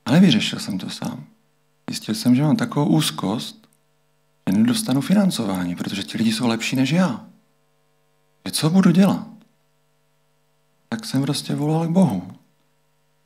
Ale 0.06 0.20
vyřešil 0.20 0.60
jsem 0.60 0.78
to 0.78 0.90
sám. 0.90 1.26
Zjistil 1.90 2.16
jsem, 2.16 2.36
že 2.36 2.44
mám 2.44 2.56
takovou 2.56 2.86
úzkost, 2.86 3.70
že 4.50 4.58
nedostanu 4.58 5.02
financování, 5.02 5.76
protože 5.76 6.04
ti 6.04 6.18
lidi 6.18 6.34
jsou 6.34 6.48
lepší 6.48 6.76
než 6.76 6.92
já. 6.92 7.26
Že 8.46 8.52
co 8.52 8.70
budu 8.70 8.92
dělat? 8.92 9.28
Tak 10.90 11.06
jsem 11.06 11.22
prostě 11.22 11.56
volal 11.56 11.88
k 11.88 11.92
Bohu. 11.92 12.32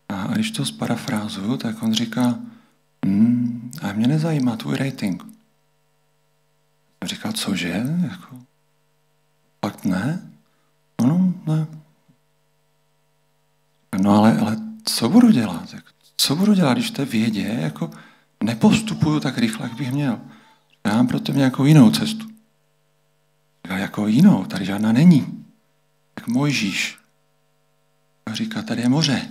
A 0.09 0.27
když 0.27 0.51
to 0.51 0.65
sparafrázuju, 0.65 1.57
tak 1.57 1.83
on 1.83 1.93
říká, 1.93 2.39
hmm, 3.05 3.71
a 3.81 3.93
mě 3.93 4.07
nezajímá 4.07 4.55
tvůj 4.55 4.77
rating. 4.77 5.23
A 7.01 7.05
říká, 7.05 7.31
cože? 7.31 7.83
Jako, 8.11 8.39
fakt 9.65 9.85
ne? 9.85 10.31
No, 11.01 11.07
no, 11.07 11.33
ne. 11.45 11.67
No 14.01 14.17
ale, 14.17 14.39
ale 14.39 14.57
co 14.85 15.09
budu 15.09 15.31
dělat? 15.31 15.75
Co 16.17 16.35
budu 16.35 16.53
dělat, 16.53 16.73
když 16.73 16.91
té 16.91 17.05
vědě 17.05 17.57
jako 17.61 17.91
nepostupuju 18.43 19.19
tak 19.19 19.37
rychle, 19.37 19.65
jak 19.69 19.77
bych 19.77 19.91
měl? 19.91 20.19
Já 20.85 20.93
mám 20.93 21.07
pro 21.07 21.19
tebe 21.19 21.37
nějakou 21.37 21.65
jinou 21.65 21.91
cestu. 21.91 22.29
A 23.69 23.77
jako 23.77 24.07
jinou, 24.07 24.45
tady 24.45 24.65
žádná 24.65 24.91
není. 24.91 25.45
Jak 26.17 26.27
Mojžíš. 26.27 26.99
A 28.25 28.33
říká, 28.33 28.61
tady 28.61 28.81
je 28.81 28.89
moře. 28.89 29.29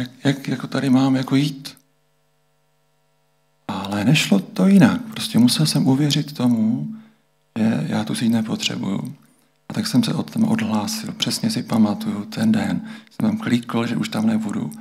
Jak, 0.00 0.10
jak 0.24 0.48
jako 0.48 0.66
tady 0.66 0.90
mám 0.90 1.16
jako 1.16 1.36
jít? 1.36 1.69
Ale 4.00 4.08
nešlo 4.08 4.38
to 4.38 4.66
jinak. 4.66 5.02
Prostě 5.02 5.38
musel 5.38 5.66
jsem 5.66 5.86
uvěřit 5.86 6.32
tomu, 6.32 6.94
že 7.58 7.86
já 7.88 8.04
tu 8.04 8.14
síť 8.14 8.32
nepotřebuju. 8.32 9.14
A 9.68 9.72
tak 9.72 9.86
jsem 9.86 10.02
se 10.02 10.14
od 10.14 10.30
tam 10.30 10.44
odhlásil. 10.44 11.12
Přesně 11.12 11.50
si 11.50 11.62
pamatuju 11.62 12.24
ten 12.24 12.52
den. 12.52 12.80
Jsem 13.10 13.30
tam 13.30 13.38
klikl, 13.38 13.86
že 13.86 13.96
už 13.96 14.08
tam 14.08 14.26
nebudu. 14.26 14.72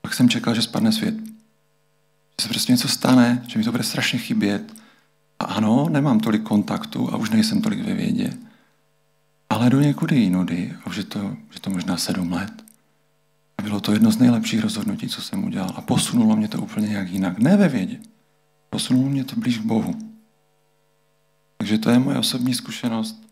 Pak 0.00 0.14
jsem 0.14 0.28
čekal, 0.28 0.54
že 0.54 0.62
spadne 0.62 0.92
svět. 0.92 1.14
Že 1.14 2.42
se 2.42 2.48
prostě 2.48 2.72
něco 2.72 2.88
stane, 2.88 3.44
že 3.46 3.58
mi 3.58 3.64
to 3.64 3.70
bude 3.70 3.82
strašně 3.82 4.18
chybět. 4.18 4.74
A 5.38 5.44
ano, 5.44 5.88
nemám 5.90 6.20
tolik 6.20 6.42
kontaktu 6.42 7.12
a 7.12 7.16
už 7.16 7.30
nejsem 7.30 7.62
tolik 7.62 7.86
ve 7.86 7.94
vědě. 7.94 8.32
Ale 9.50 9.70
do 9.70 9.80
někudy 9.80 10.16
jinudy, 10.16 10.72
a 10.84 10.86
už 10.86 10.96
je 10.96 11.04
to, 11.04 11.36
že 11.50 11.60
to 11.60 11.70
možná 11.70 11.96
sedm 11.96 12.32
let. 12.32 12.64
Bylo 13.62 13.80
to 13.80 13.92
jedno 13.92 14.10
z 14.10 14.18
nejlepších 14.18 14.60
rozhodnutí, 14.60 15.08
co 15.08 15.22
jsem 15.22 15.44
udělal. 15.44 15.72
A 15.76 15.80
posunulo 15.80 16.36
mě 16.36 16.48
to 16.48 16.62
úplně 16.62 16.88
nějak 16.88 17.10
jinak. 17.10 17.38
Ne 17.38 17.56
ve 17.56 17.68
vědě. 17.68 17.98
Posunulo 18.74 19.08
mě 19.08 19.24
to 19.24 19.36
blíž 19.36 19.58
k 19.58 19.64
Bohu. 19.64 19.94
Takže 21.56 21.78
to 21.78 21.90
je 21.90 21.98
moje 21.98 22.18
osobní 22.18 22.54
zkušenost 22.54 23.22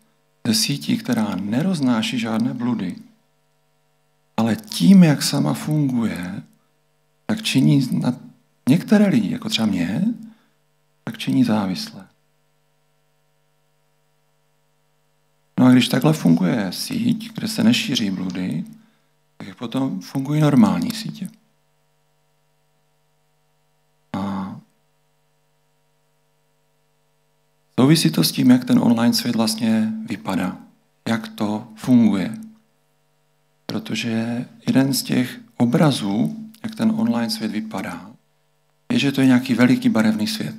ze 0.47 0.53
sítí, 0.53 0.97
která 0.97 1.35
neroznáší 1.35 2.19
žádné 2.19 2.53
bludy, 2.53 2.95
ale 4.37 4.55
tím, 4.55 5.03
jak 5.03 5.23
sama 5.23 5.53
funguje, 5.53 6.43
tak 7.25 7.41
činí 7.41 7.89
na 7.91 8.15
některé 8.69 9.07
lidi, 9.07 9.31
jako 9.31 9.49
třeba 9.49 9.65
mě, 9.65 10.05
tak 11.03 11.17
činí 11.17 11.43
závislé. 11.43 12.07
No 15.59 15.65
a 15.65 15.71
když 15.71 15.87
takhle 15.87 16.13
funguje 16.13 16.71
síť, 16.71 17.33
kde 17.33 17.47
se 17.47 17.63
nešíří 17.63 18.09
bludy, 18.09 18.63
tak 19.37 19.55
potom 19.55 20.01
fungují 20.01 20.41
normální 20.41 20.91
sítě. 20.91 21.29
A 24.13 24.55
souvisí 27.95 28.11
to 28.11 28.23
s 28.23 28.31
tím, 28.31 28.49
jak 28.51 28.65
ten 28.65 28.79
online 28.79 29.13
svět 29.13 29.35
vlastně 29.35 29.93
vypadá, 30.05 30.57
jak 31.07 31.27
to 31.27 31.67
funguje. 31.75 32.33
Protože 33.65 34.45
jeden 34.67 34.93
z 34.93 35.03
těch 35.03 35.39
obrazů, 35.57 36.35
jak 36.63 36.75
ten 36.75 36.93
online 36.95 37.29
svět 37.29 37.51
vypadá, 37.51 38.11
je, 38.91 38.99
že 38.99 39.11
to 39.11 39.21
je 39.21 39.27
nějaký 39.27 39.53
veliký 39.53 39.89
barevný 39.89 40.27
svět. 40.27 40.55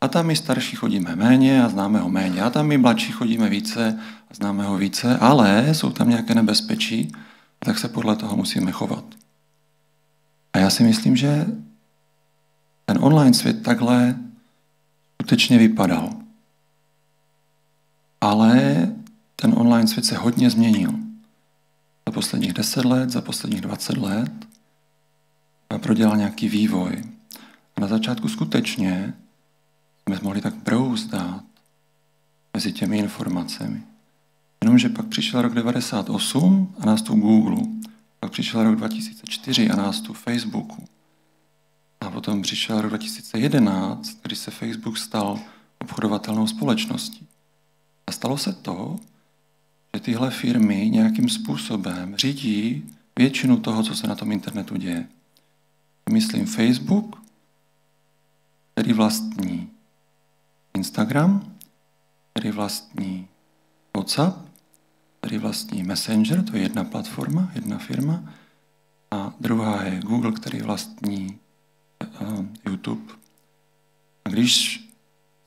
A 0.00 0.08
tam 0.08 0.26
my 0.26 0.36
starší 0.36 0.76
chodíme 0.76 1.16
méně 1.16 1.62
a 1.62 1.68
známe 1.68 1.98
ho 1.98 2.08
méně. 2.08 2.42
A 2.42 2.50
tam 2.50 2.66
my 2.66 2.78
mladší 2.78 3.12
chodíme 3.12 3.48
více 3.48 3.98
a 4.30 4.34
známe 4.34 4.64
ho 4.64 4.76
více, 4.76 5.18
ale 5.18 5.74
jsou 5.74 5.90
tam 5.90 6.08
nějaké 6.08 6.34
nebezpečí, 6.34 7.12
tak 7.58 7.78
se 7.78 7.88
podle 7.88 8.16
toho 8.16 8.36
musíme 8.36 8.72
chovat. 8.72 9.04
A 10.52 10.58
já 10.58 10.70
si 10.70 10.82
myslím, 10.82 11.16
že 11.16 11.46
ten 12.84 12.98
online 13.00 13.34
svět 13.34 13.62
takhle 13.62 14.14
skutečně 15.22 15.58
vypadal. 15.58 16.21
Ale 18.22 18.88
ten 19.36 19.54
online 19.56 19.88
svět 19.88 20.04
se 20.04 20.16
hodně 20.16 20.50
změnil. 20.50 20.90
Za 22.08 22.12
posledních 22.12 22.52
10 22.52 22.84
let, 22.84 23.10
za 23.10 23.20
posledních 23.20 23.60
20 23.60 23.96
let 23.96 24.32
prodělal 25.78 26.16
nějaký 26.16 26.48
vývoj. 26.48 27.04
A 27.76 27.80
na 27.80 27.86
začátku 27.86 28.28
skutečně 28.28 29.14
jsme 30.06 30.18
mohli 30.22 30.40
tak 30.40 30.54
brouzdat 30.54 31.44
mezi 32.54 32.72
těmi 32.72 32.98
informacemi. 32.98 33.82
Jenomže 34.64 34.88
pak 34.88 35.06
přišel 35.06 35.42
rok 35.42 35.54
98 35.54 36.74
a 36.80 36.86
nás 36.86 37.02
tu 37.02 37.14
Google. 37.14 37.62
Pak 38.20 38.32
přišel 38.32 38.64
rok 38.64 38.76
2004 38.76 39.70
a 39.70 39.76
nás 39.76 40.00
tu 40.00 40.12
Facebooku. 40.12 40.84
A 42.00 42.10
potom 42.10 42.42
přišel 42.42 42.80
rok 42.80 42.88
2011, 42.88 44.18
kdy 44.22 44.36
se 44.36 44.50
Facebook 44.50 44.98
stal 44.98 45.40
obchodovatelnou 45.80 46.46
společností. 46.46 47.28
Stalo 48.12 48.38
se 48.38 48.52
to, 48.52 48.96
že 49.94 50.00
tyhle 50.00 50.30
firmy 50.30 50.90
nějakým 50.90 51.28
způsobem 51.28 52.16
řídí 52.16 52.90
většinu 53.18 53.60
toho, 53.60 53.82
co 53.82 53.94
se 53.94 54.06
na 54.06 54.14
tom 54.14 54.32
internetu 54.32 54.76
děje. 54.76 55.08
Myslím 56.10 56.46
Facebook, 56.46 57.22
který 58.74 58.92
vlastní 58.92 59.70
Instagram, 60.74 61.56
který 62.32 62.50
vlastní 62.50 63.28
WhatsApp, 63.96 64.48
který 65.20 65.38
vlastní 65.38 65.82
Messenger, 65.82 66.44
to 66.44 66.56
je 66.56 66.62
jedna 66.62 66.84
platforma, 66.84 67.50
jedna 67.54 67.78
firma, 67.78 68.24
a 69.10 69.34
druhá 69.40 69.82
je 69.82 70.00
Google, 70.00 70.32
který 70.32 70.60
vlastní 70.60 71.38
uh, 72.20 72.46
YouTube. 72.66 73.12
A 74.24 74.28
když 74.28 74.80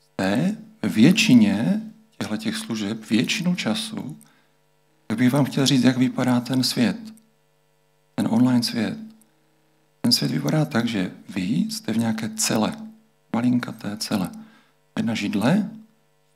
jste 0.00 0.56
ve 0.82 0.88
většině 0.88 1.85
těchto 2.18 2.36
těch 2.36 2.56
služeb 2.56 3.10
většinu 3.10 3.54
času, 3.54 4.18
tak 5.06 5.18
bych 5.18 5.32
vám 5.32 5.44
chtěl 5.44 5.66
říct, 5.66 5.84
jak 5.84 5.96
vypadá 5.96 6.40
ten 6.40 6.64
svět. 6.64 6.98
Ten 8.14 8.28
online 8.30 8.62
svět. 8.62 8.98
Ten 10.00 10.12
svět 10.12 10.30
vypadá 10.30 10.64
tak, 10.64 10.86
že 10.86 11.12
vy 11.28 11.42
jste 11.42 11.92
v 11.92 11.98
nějaké 11.98 12.28
cele. 12.28 12.76
Malinkaté 13.34 13.96
cele. 13.96 14.30
Jedna 14.96 15.14
židle, 15.14 15.70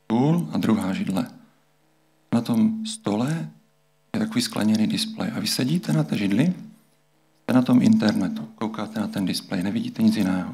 stůl 0.05 0.49
a 0.53 0.59
druhá 0.59 0.93
židle. 0.93 1.27
Na 2.35 2.41
tom 2.41 2.87
stole 2.87 3.51
je 4.15 4.21
takový 4.21 4.43
skleněný 4.43 4.87
displej. 4.87 5.31
A 5.35 5.41
vy 5.41 5.47
sedíte 5.47 5.93
na 5.93 6.05
té 6.05 6.19
židli, 6.19 6.55
jste 7.43 7.53
na 7.53 7.63
tom 7.63 7.83
internetu, 7.83 8.49
koukáte 8.55 9.01
na 9.01 9.07
ten 9.07 9.27
displej, 9.27 9.63
nevidíte 9.63 10.03
nic 10.03 10.17
jiného. 10.17 10.53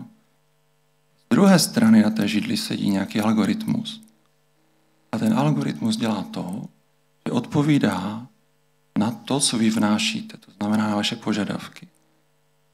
Z 1.18 1.28
druhé 1.30 1.58
strany 1.58 2.02
na 2.02 2.10
té 2.10 2.28
židli 2.28 2.56
sedí 2.56 2.90
nějaký 2.90 3.20
algoritmus. 3.20 4.05
A 5.16 5.18
ten 5.18 5.38
algoritmus 5.38 5.96
dělá 5.96 6.22
to, 6.22 6.68
že 7.26 7.32
odpovídá 7.32 8.26
na 8.98 9.10
to, 9.10 9.40
co 9.40 9.58
vy 9.58 9.70
vnášíte, 9.70 10.36
to 10.36 10.52
znamená 10.52 10.88
na 10.88 10.96
vaše 10.96 11.16
požadavky. 11.16 11.88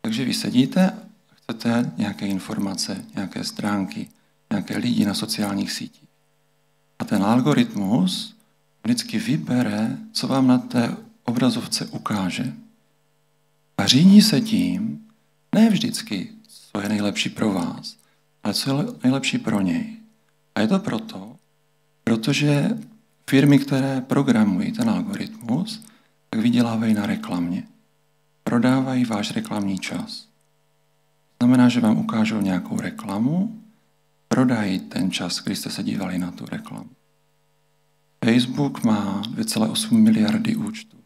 Takže 0.00 0.24
vy 0.24 0.34
sedíte 0.34 0.90
a 0.90 1.34
chcete 1.34 1.92
nějaké 1.96 2.26
informace, 2.26 3.04
nějaké 3.14 3.44
stránky, 3.44 4.08
nějaké 4.50 4.78
lidi 4.78 5.04
na 5.04 5.14
sociálních 5.14 5.72
sítích. 5.72 6.08
A 6.98 7.04
ten 7.04 7.22
algoritmus 7.22 8.36
vždycky 8.84 9.18
vybere, 9.18 9.98
co 10.12 10.28
vám 10.28 10.46
na 10.46 10.58
té 10.58 10.96
obrazovce 11.24 11.86
ukáže. 11.86 12.52
A 13.78 13.86
řídí 13.86 14.22
se 14.22 14.40
tím, 14.40 15.06
ne 15.54 15.70
vždycky, 15.70 16.28
co 16.48 16.80
je 16.80 16.88
nejlepší 16.88 17.28
pro 17.28 17.52
vás, 17.52 17.96
ale 18.42 18.54
co 18.54 18.80
je 18.80 18.86
nejlepší 19.02 19.38
pro 19.38 19.60
něj. 19.60 19.96
A 20.54 20.60
je 20.60 20.68
to 20.68 20.78
proto, 20.78 21.31
protože 22.16 22.78
firmy, 23.30 23.58
které 23.58 24.00
programují 24.00 24.72
ten 24.72 24.90
algoritmus, 24.90 25.84
tak 26.30 26.40
vydělávají 26.40 26.94
na 26.94 27.06
reklamě. 27.06 27.62
Prodávají 28.44 29.04
váš 29.04 29.30
reklamní 29.30 29.78
čas. 29.78 30.28
Znamená, 31.42 31.68
že 31.68 31.80
vám 31.80 31.98
ukážou 31.98 32.40
nějakou 32.40 32.76
reklamu, 32.76 33.62
prodají 34.28 34.80
ten 34.80 35.10
čas, 35.10 35.42
kdy 35.44 35.56
jste 35.56 35.70
se 35.70 35.82
dívali 35.82 36.18
na 36.18 36.30
tu 36.30 36.46
reklamu. 36.46 36.90
Facebook 38.24 38.84
má 38.84 39.22
2,8 39.22 39.98
miliardy 39.98 40.56
účtů. 40.56 40.96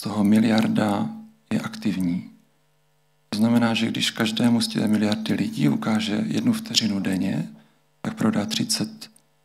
Z 0.00 0.02
toho 0.02 0.24
miliarda 0.24 1.08
je 1.52 1.60
aktivní. 1.60 2.30
To 3.28 3.38
znamená, 3.38 3.74
že 3.74 3.86
když 3.86 4.10
každému 4.10 4.60
z 4.60 4.68
těch 4.68 4.86
miliardy 4.86 5.34
lidí 5.34 5.68
ukáže 5.68 6.24
jednu 6.26 6.52
vteřinu 6.52 7.00
denně, 7.00 7.48
tak 8.02 8.14
prodá 8.14 8.46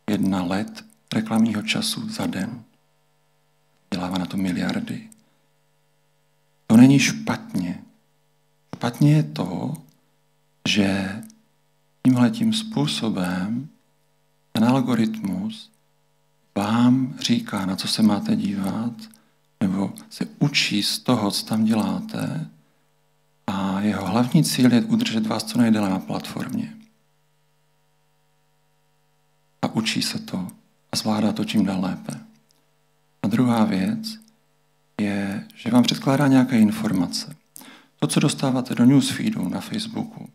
31 0.06 0.42
let 0.44 0.84
reklamního 1.14 1.62
času 1.62 2.08
za 2.08 2.26
den. 2.26 2.62
Dělává 3.94 4.18
na 4.18 4.26
to 4.26 4.36
miliardy. 4.36 5.08
To 6.66 6.76
není 6.76 6.98
špatně. 6.98 7.82
Špatně 8.76 9.12
je 9.12 9.22
to, 9.22 9.74
že 10.68 11.22
tímhle 12.02 12.30
tím 12.30 12.52
způsobem 12.52 13.68
ten 14.52 14.64
algoritmus 14.64 15.70
vám 16.56 17.14
říká, 17.20 17.66
na 17.66 17.76
co 17.76 17.88
se 17.88 18.02
máte 18.02 18.36
dívat, 18.36 18.92
nebo 19.60 19.92
se 20.10 20.26
učí 20.38 20.82
z 20.82 20.98
toho, 20.98 21.30
co 21.30 21.46
tam 21.46 21.64
děláte, 21.64 22.50
a 23.46 23.80
jeho 23.80 24.06
hlavní 24.06 24.44
cíl 24.44 24.72
je 24.72 24.82
udržet 24.82 25.26
vás 25.26 25.44
co 25.44 25.58
nejdéle 25.58 25.90
na 25.90 25.98
platformě. 25.98 26.76
A 29.62 29.65
učí 29.76 30.02
se 30.02 30.18
to 30.18 30.48
a 30.92 30.96
zvládá 30.96 31.32
to 31.32 31.44
čím 31.44 31.64
dál 31.64 31.80
lépe. 31.80 32.12
A 33.22 33.28
druhá 33.28 33.64
věc 33.64 34.18
je, 35.00 35.44
že 35.54 35.70
vám 35.70 35.82
předkládá 35.82 36.26
nějaké 36.26 36.58
informace. 36.58 37.36
To, 37.98 38.06
co 38.06 38.20
dostáváte 38.20 38.74
do 38.74 38.84
newsfeedu 38.84 39.48
na 39.48 39.60
Facebooku, 39.60 40.28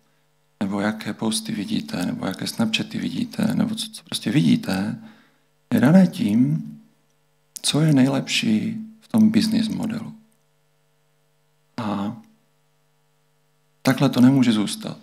nebo 0.59 0.79
jaké 0.79 1.13
posty 1.13 1.51
vidíte, 1.51 2.05
nebo 2.05 2.25
jaké 2.25 2.47
snapchaty 2.47 2.97
vidíte, 2.97 3.53
nebo 3.53 3.75
co, 3.75 3.89
co 3.91 4.03
prostě 4.03 4.31
vidíte, 4.31 4.99
je 5.73 5.79
dané 5.79 6.07
tím, 6.07 6.71
co 7.61 7.81
je 7.81 7.93
nejlepší 7.93 8.77
v 8.99 9.07
tom 9.07 9.29
business 9.29 9.67
modelu. 9.67 10.13
A 11.77 12.17
takhle 13.81 14.09
to 14.09 14.21
nemůže 14.21 14.51
zůstat, 14.51 14.97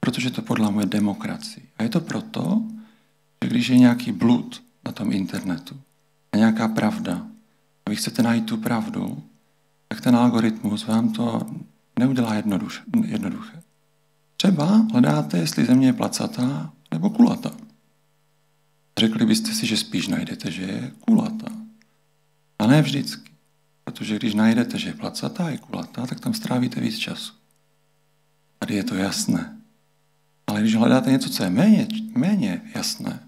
protože 0.00 0.30
to 0.30 0.42
podlamuje 0.42 0.86
demokracii. 0.86 1.68
A 1.78 1.82
je 1.82 1.88
to 1.88 2.00
proto, 2.00 2.62
když 3.46 3.68
je 3.68 3.78
nějaký 3.78 4.12
blud 4.12 4.64
na 4.84 4.92
tom 4.92 5.12
internetu 5.12 5.80
a 6.32 6.36
nějaká 6.36 6.68
pravda, 6.68 7.26
a 7.86 7.90
vy 7.90 7.96
chcete 7.96 8.22
najít 8.22 8.46
tu 8.46 8.56
pravdu, 8.56 9.22
tak 9.88 10.00
ten 10.00 10.16
algoritmus 10.16 10.86
vám 10.86 11.12
to 11.12 11.46
neudělá 11.98 12.34
jednoduché. 13.04 13.62
Třeba 14.36 14.86
hledáte, 14.92 15.38
jestli 15.38 15.64
země 15.64 15.86
je 15.86 15.92
placatá 15.92 16.72
nebo 16.90 17.10
kulatá. 17.10 17.50
Řekli 18.98 19.26
byste 19.26 19.52
si, 19.52 19.66
že 19.66 19.76
spíš 19.76 20.08
najdete, 20.08 20.50
že 20.50 20.62
je 20.62 20.92
kulatá. 21.00 21.48
A 22.58 22.66
ne 22.66 22.82
vždycky. 22.82 23.32
Protože 23.84 24.16
když 24.16 24.34
najdete, 24.34 24.78
že 24.78 24.88
je 24.88 24.94
placatá 24.94 25.50
je 25.50 25.58
kulatá, 25.58 26.06
tak 26.06 26.20
tam 26.20 26.34
strávíte 26.34 26.80
víc 26.80 26.98
času. 26.98 27.32
Tady 28.58 28.74
je 28.74 28.84
to 28.84 28.94
jasné. 28.94 29.56
Ale 30.46 30.60
když 30.60 30.74
hledáte 30.74 31.10
něco, 31.10 31.30
co 31.30 31.44
je 31.44 31.50
méně, 31.50 31.88
méně 32.14 32.62
jasné, 32.74 33.20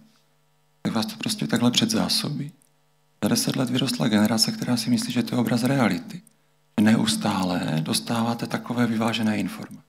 tak 0.85 0.95
vás 0.95 1.07
to 1.07 1.17
prostě 1.17 1.47
takhle 1.47 1.71
předzásobí. 1.71 2.53
Za 3.23 3.29
deset 3.29 3.57
let 3.57 3.71
vyrostla 3.71 4.09
generace, 4.09 4.53
která 4.53 4.77
si 4.77 4.91
myslí, 4.91 5.13
že 5.13 5.23
to 5.23 5.35
je 5.35 5.39
obraz 5.41 5.63
reality. 5.63 6.23
Že 6.79 6.85
neustále 6.85 7.79
dostáváte 7.81 8.47
takové 8.47 8.87
vyvážené 8.87 9.39
informace. 9.39 9.89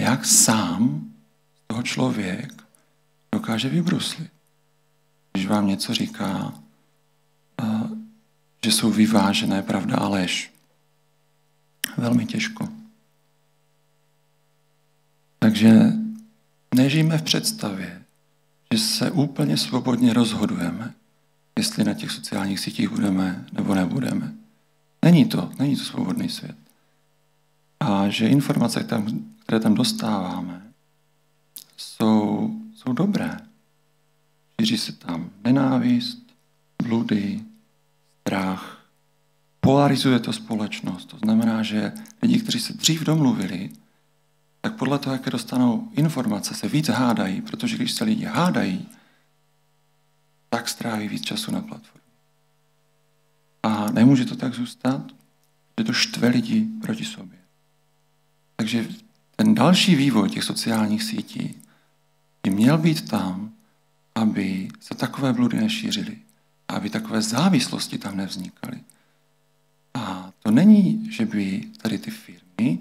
Jak 0.00 0.26
sám 0.26 1.10
z 1.54 1.60
toho 1.66 1.82
člověk 1.82 2.62
dokáže 3.32 3.68
vybruslit 3.68 4.30
když 5.32 5.46
vám 5.46 5.66
něco 5.66 5.94
říká, 5.94 6.54
že 8.64 8.72
jsou 8.72 8.90
vyvážené 8.90 9.62
pravda 9.62 9.96
a 9.96 10.08
lež. 10.08 10.52
Velmi 11.96 12.26
těžko. 12.26 12.68
Takže 15.38 15.92
nežijeme 16.74 17.18
v 17.18 17.22
představě, 17.22 17.99
že 18.74 18.80
se 18.80 19.10
úplně 19.10 19.56
svobodně 19.56 20.12
rozhodujeme, 20.12 20.94
jestli 21.58 21.84
na 21.84 21.94
těch 21.94 22.10
sociálních 22.10 22.60
sítích 22.60 22.88
budeme 22.90 23.46
nebo 23.52 23.74
nebudeme. 23.74 24.32
Není 25.04 25.24
to, 25.24 25.52
není 25.58 25.76
to 25.76 25.84
svobodný 25.84 26.28
svět. 26.28 26.56
A 27.80 28.08
že 28.08 28.28
informace, 28.28 28.86
které 29.42 29.60
tam 29.60 29.74
dostáváme, 29.74 30.62
jsou, 31.76 32.50
jsou 32.74 32.92
dobré. 32.92 33.40
Šíří 34.60 34.78
se 34.78 34.92
tam 34.92 35.30
nenávist, 35.44 36.18
bludy, 36.82 37.40
strach. 38.20 38.86
Polarizuje 39.60 40.18
to 40.18 40.32
společnost. 40.32 41.04
To 41.04 41.18
znamená, 41.18 41.62
že 41.62 41.92
lidi, 42.22 42.40
kteří 42.40 42.60
se 42.60 42.72
dřív 42.72 43.02
domluvili, 43.02 43.70
tak 44.60 44.76
podle 44.76 44.98
toho, 44.98 45.12
jaké 45.12 45.30
dostanou 45.30 45.88
informace, 45.92 46.54
se 46.54 46.68
víc 46.68 46.88
hádají, 46.88 47.42
protože 47.42 47.76
když 47.76 47.92
se 47.92 48.04
lidi 48.04 48.24
hádají, 48.24 48.88
tak 50.48 50.68
stráví 50.68 51.08
víc 51.08 51.22
času 51.22 51.52
na 51.52 51.60
platformě. 51.60 52.00
A 53.62 53.90
nemůže 53.90 54.24
to 54.24 54.36
tak 54.36 54.54
zůstat, 54.54 55.02
že 55.78 55.84
to 55.84 55.92
štve 55.92 56.28
lidi 56.28 56.66
proti 56.80 57.04
sobě. 57.04 57.38
Takže 58.56 58.88
ten 59.36 59.54
další 59.54 59.94
vývoj 59.94 60.30
těch 60.30 60.44
sociálních 60.44 61.02
sítí 61.02 61.62
by 62.42 62.50
měl 62.50 62.78
být 62.78 63.08
tam, 63.08 63.52
aby 64.14 64.68
se 64.80 64.94
takové 64.94 65.32
bludy 65.32 65.60
nešířily 65.60 66.18
aby 66.70 66.90
takové 66.90 67.22
závislosti 67.22 67.98
tam 67.98 68.16
nevznikaly. 68.16 68.80
A 69.94 70.32
to 70.42 70.50
není, 70.50 71.12
že 71.12 71.26
by 71.26 71.62
tady 71.82 71.98
ty 71.98 72.10
firmy 72.10 72.78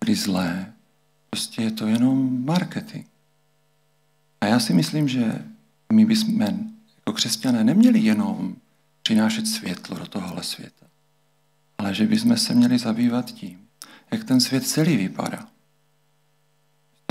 byly 0.00 0.14
zlé, 0.14 0.72
prostě 1.32 1.62
je 1.62 1.70
to 1.70 1.86
jenom 1.86 2.44
marketing. 2.44 3.06
A 4.40 4.46
já 4.46 4.60
si 4.60 4.74
myslím, 4.74 5.08
že 5.08 5.44
my 5.92 6.04
bychom 6.04 6.40
jako 6.40 7.12
křesťané 7.12 7.64
neměli 7.64 7.98
jenom 7.98 8.56
přinášet 9.02 9.46
světlo 9.46 9.98
do 9.98 10.06
tohohle 10.06 10.42
světa, 10.42 10.86
ale 11.78 11.94
že 11.94 12.06
bychom 12.06 12.36
se 12.36 12.54
měli 12.54 12.78
zabývat 12.78 13.30
tím, 13.30 13.58
jak 14.10 14.24
ten 14.24 14.40
svět 14.40 14.66
celý 14.66 14.96
vypadá. 14.96 15.48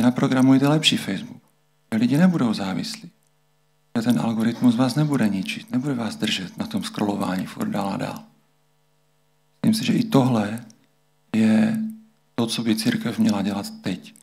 Naprogramujte 0.02 0.68
lepší 0.68 0.98
Facebook, 0.98 1.44
lidi 1.92 2.18
nebudou 2.18 2.54
závislí 2.54 3.12
ten 4.02 4.20
algoritmus 4.20 4.76
vás 4.76 4.96
nebude 4.96 5.30
ničit, 5.30 5.72
nebude 5.72 5.94
vás 5.94 6.16
držet 6.16 6.58
na 6.58 6.68
tom 6.68 6.84
scrollování 6.84 7.46
furt 7.46 7.70
dál 7.70 7.90
a 7.94 7.98
dál. 7.98 8.24
Myslím 9.66 9.74
si, 9.74 9.86
že 9.86 9.94
i 9.94 10.04
tohle 10.04 10.66
je 11.36 11.78
to, 12.42 12.48
co 12.48 12.64
by 12.64 12.76
církev 12.76 13.20
měla 13.20 13.42
dělat 13.42 13.70
teď. 13.82 14.16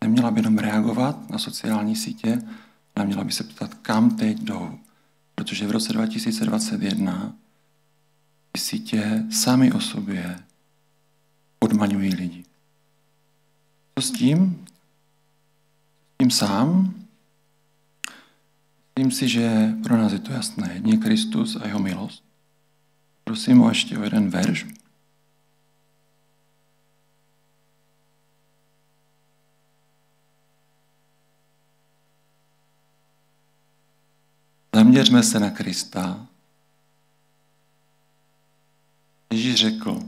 Neměla 0.00 0.30
by 0.30 0.38
jenom 0.38 0.58
reagovat 0.58 1.30
na 1.30 1.38
sociální 1.38 1.96
sítě, 1.96 2.42
ale 2.96 3.06
měla 3.06 3.24
by 3.24 3.32
se 3.32 3.44
ptat, 3.44 3.74
kam 3.74 4.16
teď 4.16 4.38
jdou. 4.38 4.78
Protože 5.34 5.66
v 5.66 5.70
roce 5.70 5.92
2021 5.92 7.34
ty 8.52 8.60
sítě 8.60 9.24
sami 9.30 9.72
o 9.72 9.80
sobě 9.80 10.38
odmaňují 11.60 12.14
lidi. 12.14 12.44
Co 13.98 14.02
s 14.06 14.10
tím? 14.10 14.66
S 16.14 16.18
tím 16.18 16.30
sám 16.30 16.94
Myslím 18.98 19.10
si, 19.10 19.28
že 19.28 19.74
pro 19.82 19.96
nás 19.96 20.12
je 20.12 20.18
to 20.18 20.32
jasné. 20.32 20.70
Jedně 20.74 20.96
Kristus 20.96 21.56
a 21.56 21.66
jeho 21.66 21.78
milost. 21.78 22.24
Prosím 23.24 23.62
o 23.62 23.68
ještě 23.68 23.98
o 23.98 24.02
jeden 24.02 24.30
verš. 24.30 24.66
Zaměřme 34.74 35.22
se 35.22 35.40
na 35.40 35.50
Krista. 35.50 36.26
Ježíš 39.32 39.54
řekl, 39.54 40.02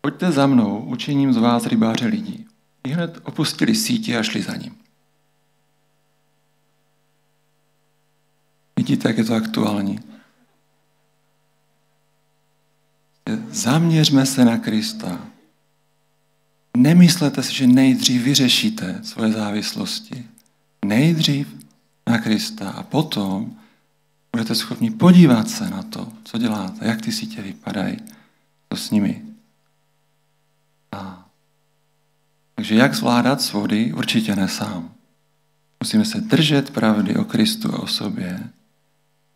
pojďte 0.00 0.32
za 0.32 0.46
mnou, 0.46 0.78
učiním 0.78 1.32
z 1.32 1.36
vás 1.36 1.66
rybáře 1.66 2.06
lidí. 2.06 2.46
I 2.84 2.90
hned 2.90 3.18
opustili 3.22 3.74
sítě 3.74 4.18
a 4.18 4.22
šli 4.22 4.42
za 4.42 4.56
ním. 4.56 4.76
Vidíte, 8.76 9.08
jak 9.08 9.18
je 9.18 9.24
to 9.24 9.34
aktuální. 9.34 10.00
Zaměřme 13.50 14.26
se 14.26 14.44
na 14.44 14.58
Krista. 14.58 15.26
Nemyslete 16.76 17.42
si, 17.42 17.54
že 17.54 17.66
nejdřív 17.66 18.22
vyřešíte 18.22 19.00
svoje 19.04 19.32
závislosti. 19.32 20.26
Nejdřív 20.84 21.54
na 22.06 22.18
Krista 22.18 22.70
a 22.70 22.82
potom 22.82 23.56
budete 24.34 24.54
schopni 24.54 24.90
podívat 24.90 25.50
se 25.50 25.70
na 25.70 25.82
to, 25.82 26.12
co 26.24 26.38
děláte, 26.38 26.86
jak 26.86 27.00
ty 27.00 27.12
sítě 27.12 27.42
vypadají, 27.42 27.96
co 28.68 28.76
s 28.76 28.90
nimi. 28.90 29.22
A. 30.92 31.28
Takže 32.54 32.74
jak 32.74 32.94
zvládat 32.94 33.42
svody? 33.42 33.92
Určitě 33.92 34.36
ne 34.36 34.48
sám. 34.48 34.90
Musíme 35.80 36.04
se 36.04 36.20
držet 36.20 36.70
pravdy 36.70 37.16
o 37.16 37.24
Kristu 37.24 37.74
a 37.74 37.78
o 37.78 37.86
sobě 37.86 38.50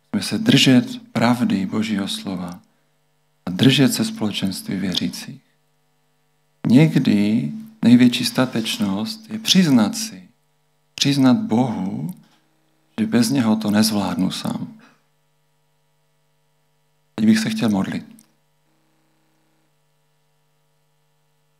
Chceme 0.07 0.23
se 0.23 0.37
držet 0.37 1.11
pravdy 1.11 1.65
Božího 1.65 2.07
slova 2.07 2.59
a 3.45 3.51
držet 3.51 3.93
se 3.93 4.05
společenství 4.05 4.75
věřících. 4.75 5.41
Někdy 6.67 7.51
největší 7.83 8.25
statečnost 8.25 9.29
je 9.29 9.39
přiznat 9.39 9.95
si, 9.95 10.23
přiznat 10.95 11.37
Bohu, 11.37 12.13
že 12.99 13.07
bez 13.07 13.29
něho 13.29 13.55
to 13.55 13.71
nezvládnu 13.71 14.31
sám. 14.31 14.78
Teď 17.19 17.25
bych 17.25 17.39
se 17.39 17.49
chtěl 17.49 17.69
modlit. 17.69 18.05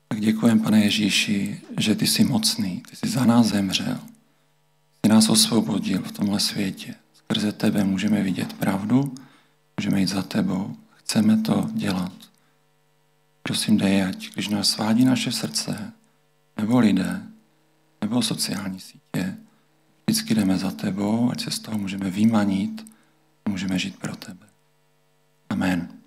Tak 0.08 0.20
děkujem, 0.20 0.60
pane 0.60 0.84
Ježíši, 0.84 1.62
že 1.80 1.96
ty 1.96 2.08
jsi 2.08 2.24
mocný, 2.24 2.84
ty 2.90 2.96
jsi 2.96 3.10
za 3.10 3.26
nás 3.26 3.48
zemřel. 3.48 4.00
Ty 5.02 5.10
nás 5.10 5.30
osvobodil 5.30 6.02
v 6.02 6.12
tomhle 6.12 6.40
světě. 6.40 6.96
Skrze 7.14 7.52
tebe 7.52 7.84
můžeme 7.84 8.24
vidět 8.24 8.54
pravdu, 8.54 9.16
můžeme 9.78 10.00
jít 10.00 10.10
za 10.10 10.22
tebou. 10.22 10.76
Chceme 10.96 11.38
to 11.38 11.70
dělat. 11.74 12.14
Prosím, 13.44 13.78
dej, 13.78 14.04
ať 14.04 14.34
když 14.34 14.50
nás 14.50 14.70
svádí 14.70 15.06
naše 15.06 15.32
srdce, 15.32 15.92
nebo 16.58 16.80
lidé, 16.80 17.24
nebo 18.02 18.22
sociální 18.22 18.80
sítě, 18.80 19.38
vždycky 20.08 20.36
jdeme 20.36 20.58
za 20.58 20.72
tebou, 20.72 21.32
ať 21.32 21.44
se 21.44 21.52
z 21.52 21.60
toho 21.60 21.78
můžeme 21.78 22.10
vymanit 22.10 22.86
můžeme 23.50 23.80
žít 23.80 24.00
pro 24.00 24.16
tebe. 24.16 24.49
Amen. 25.52 25.90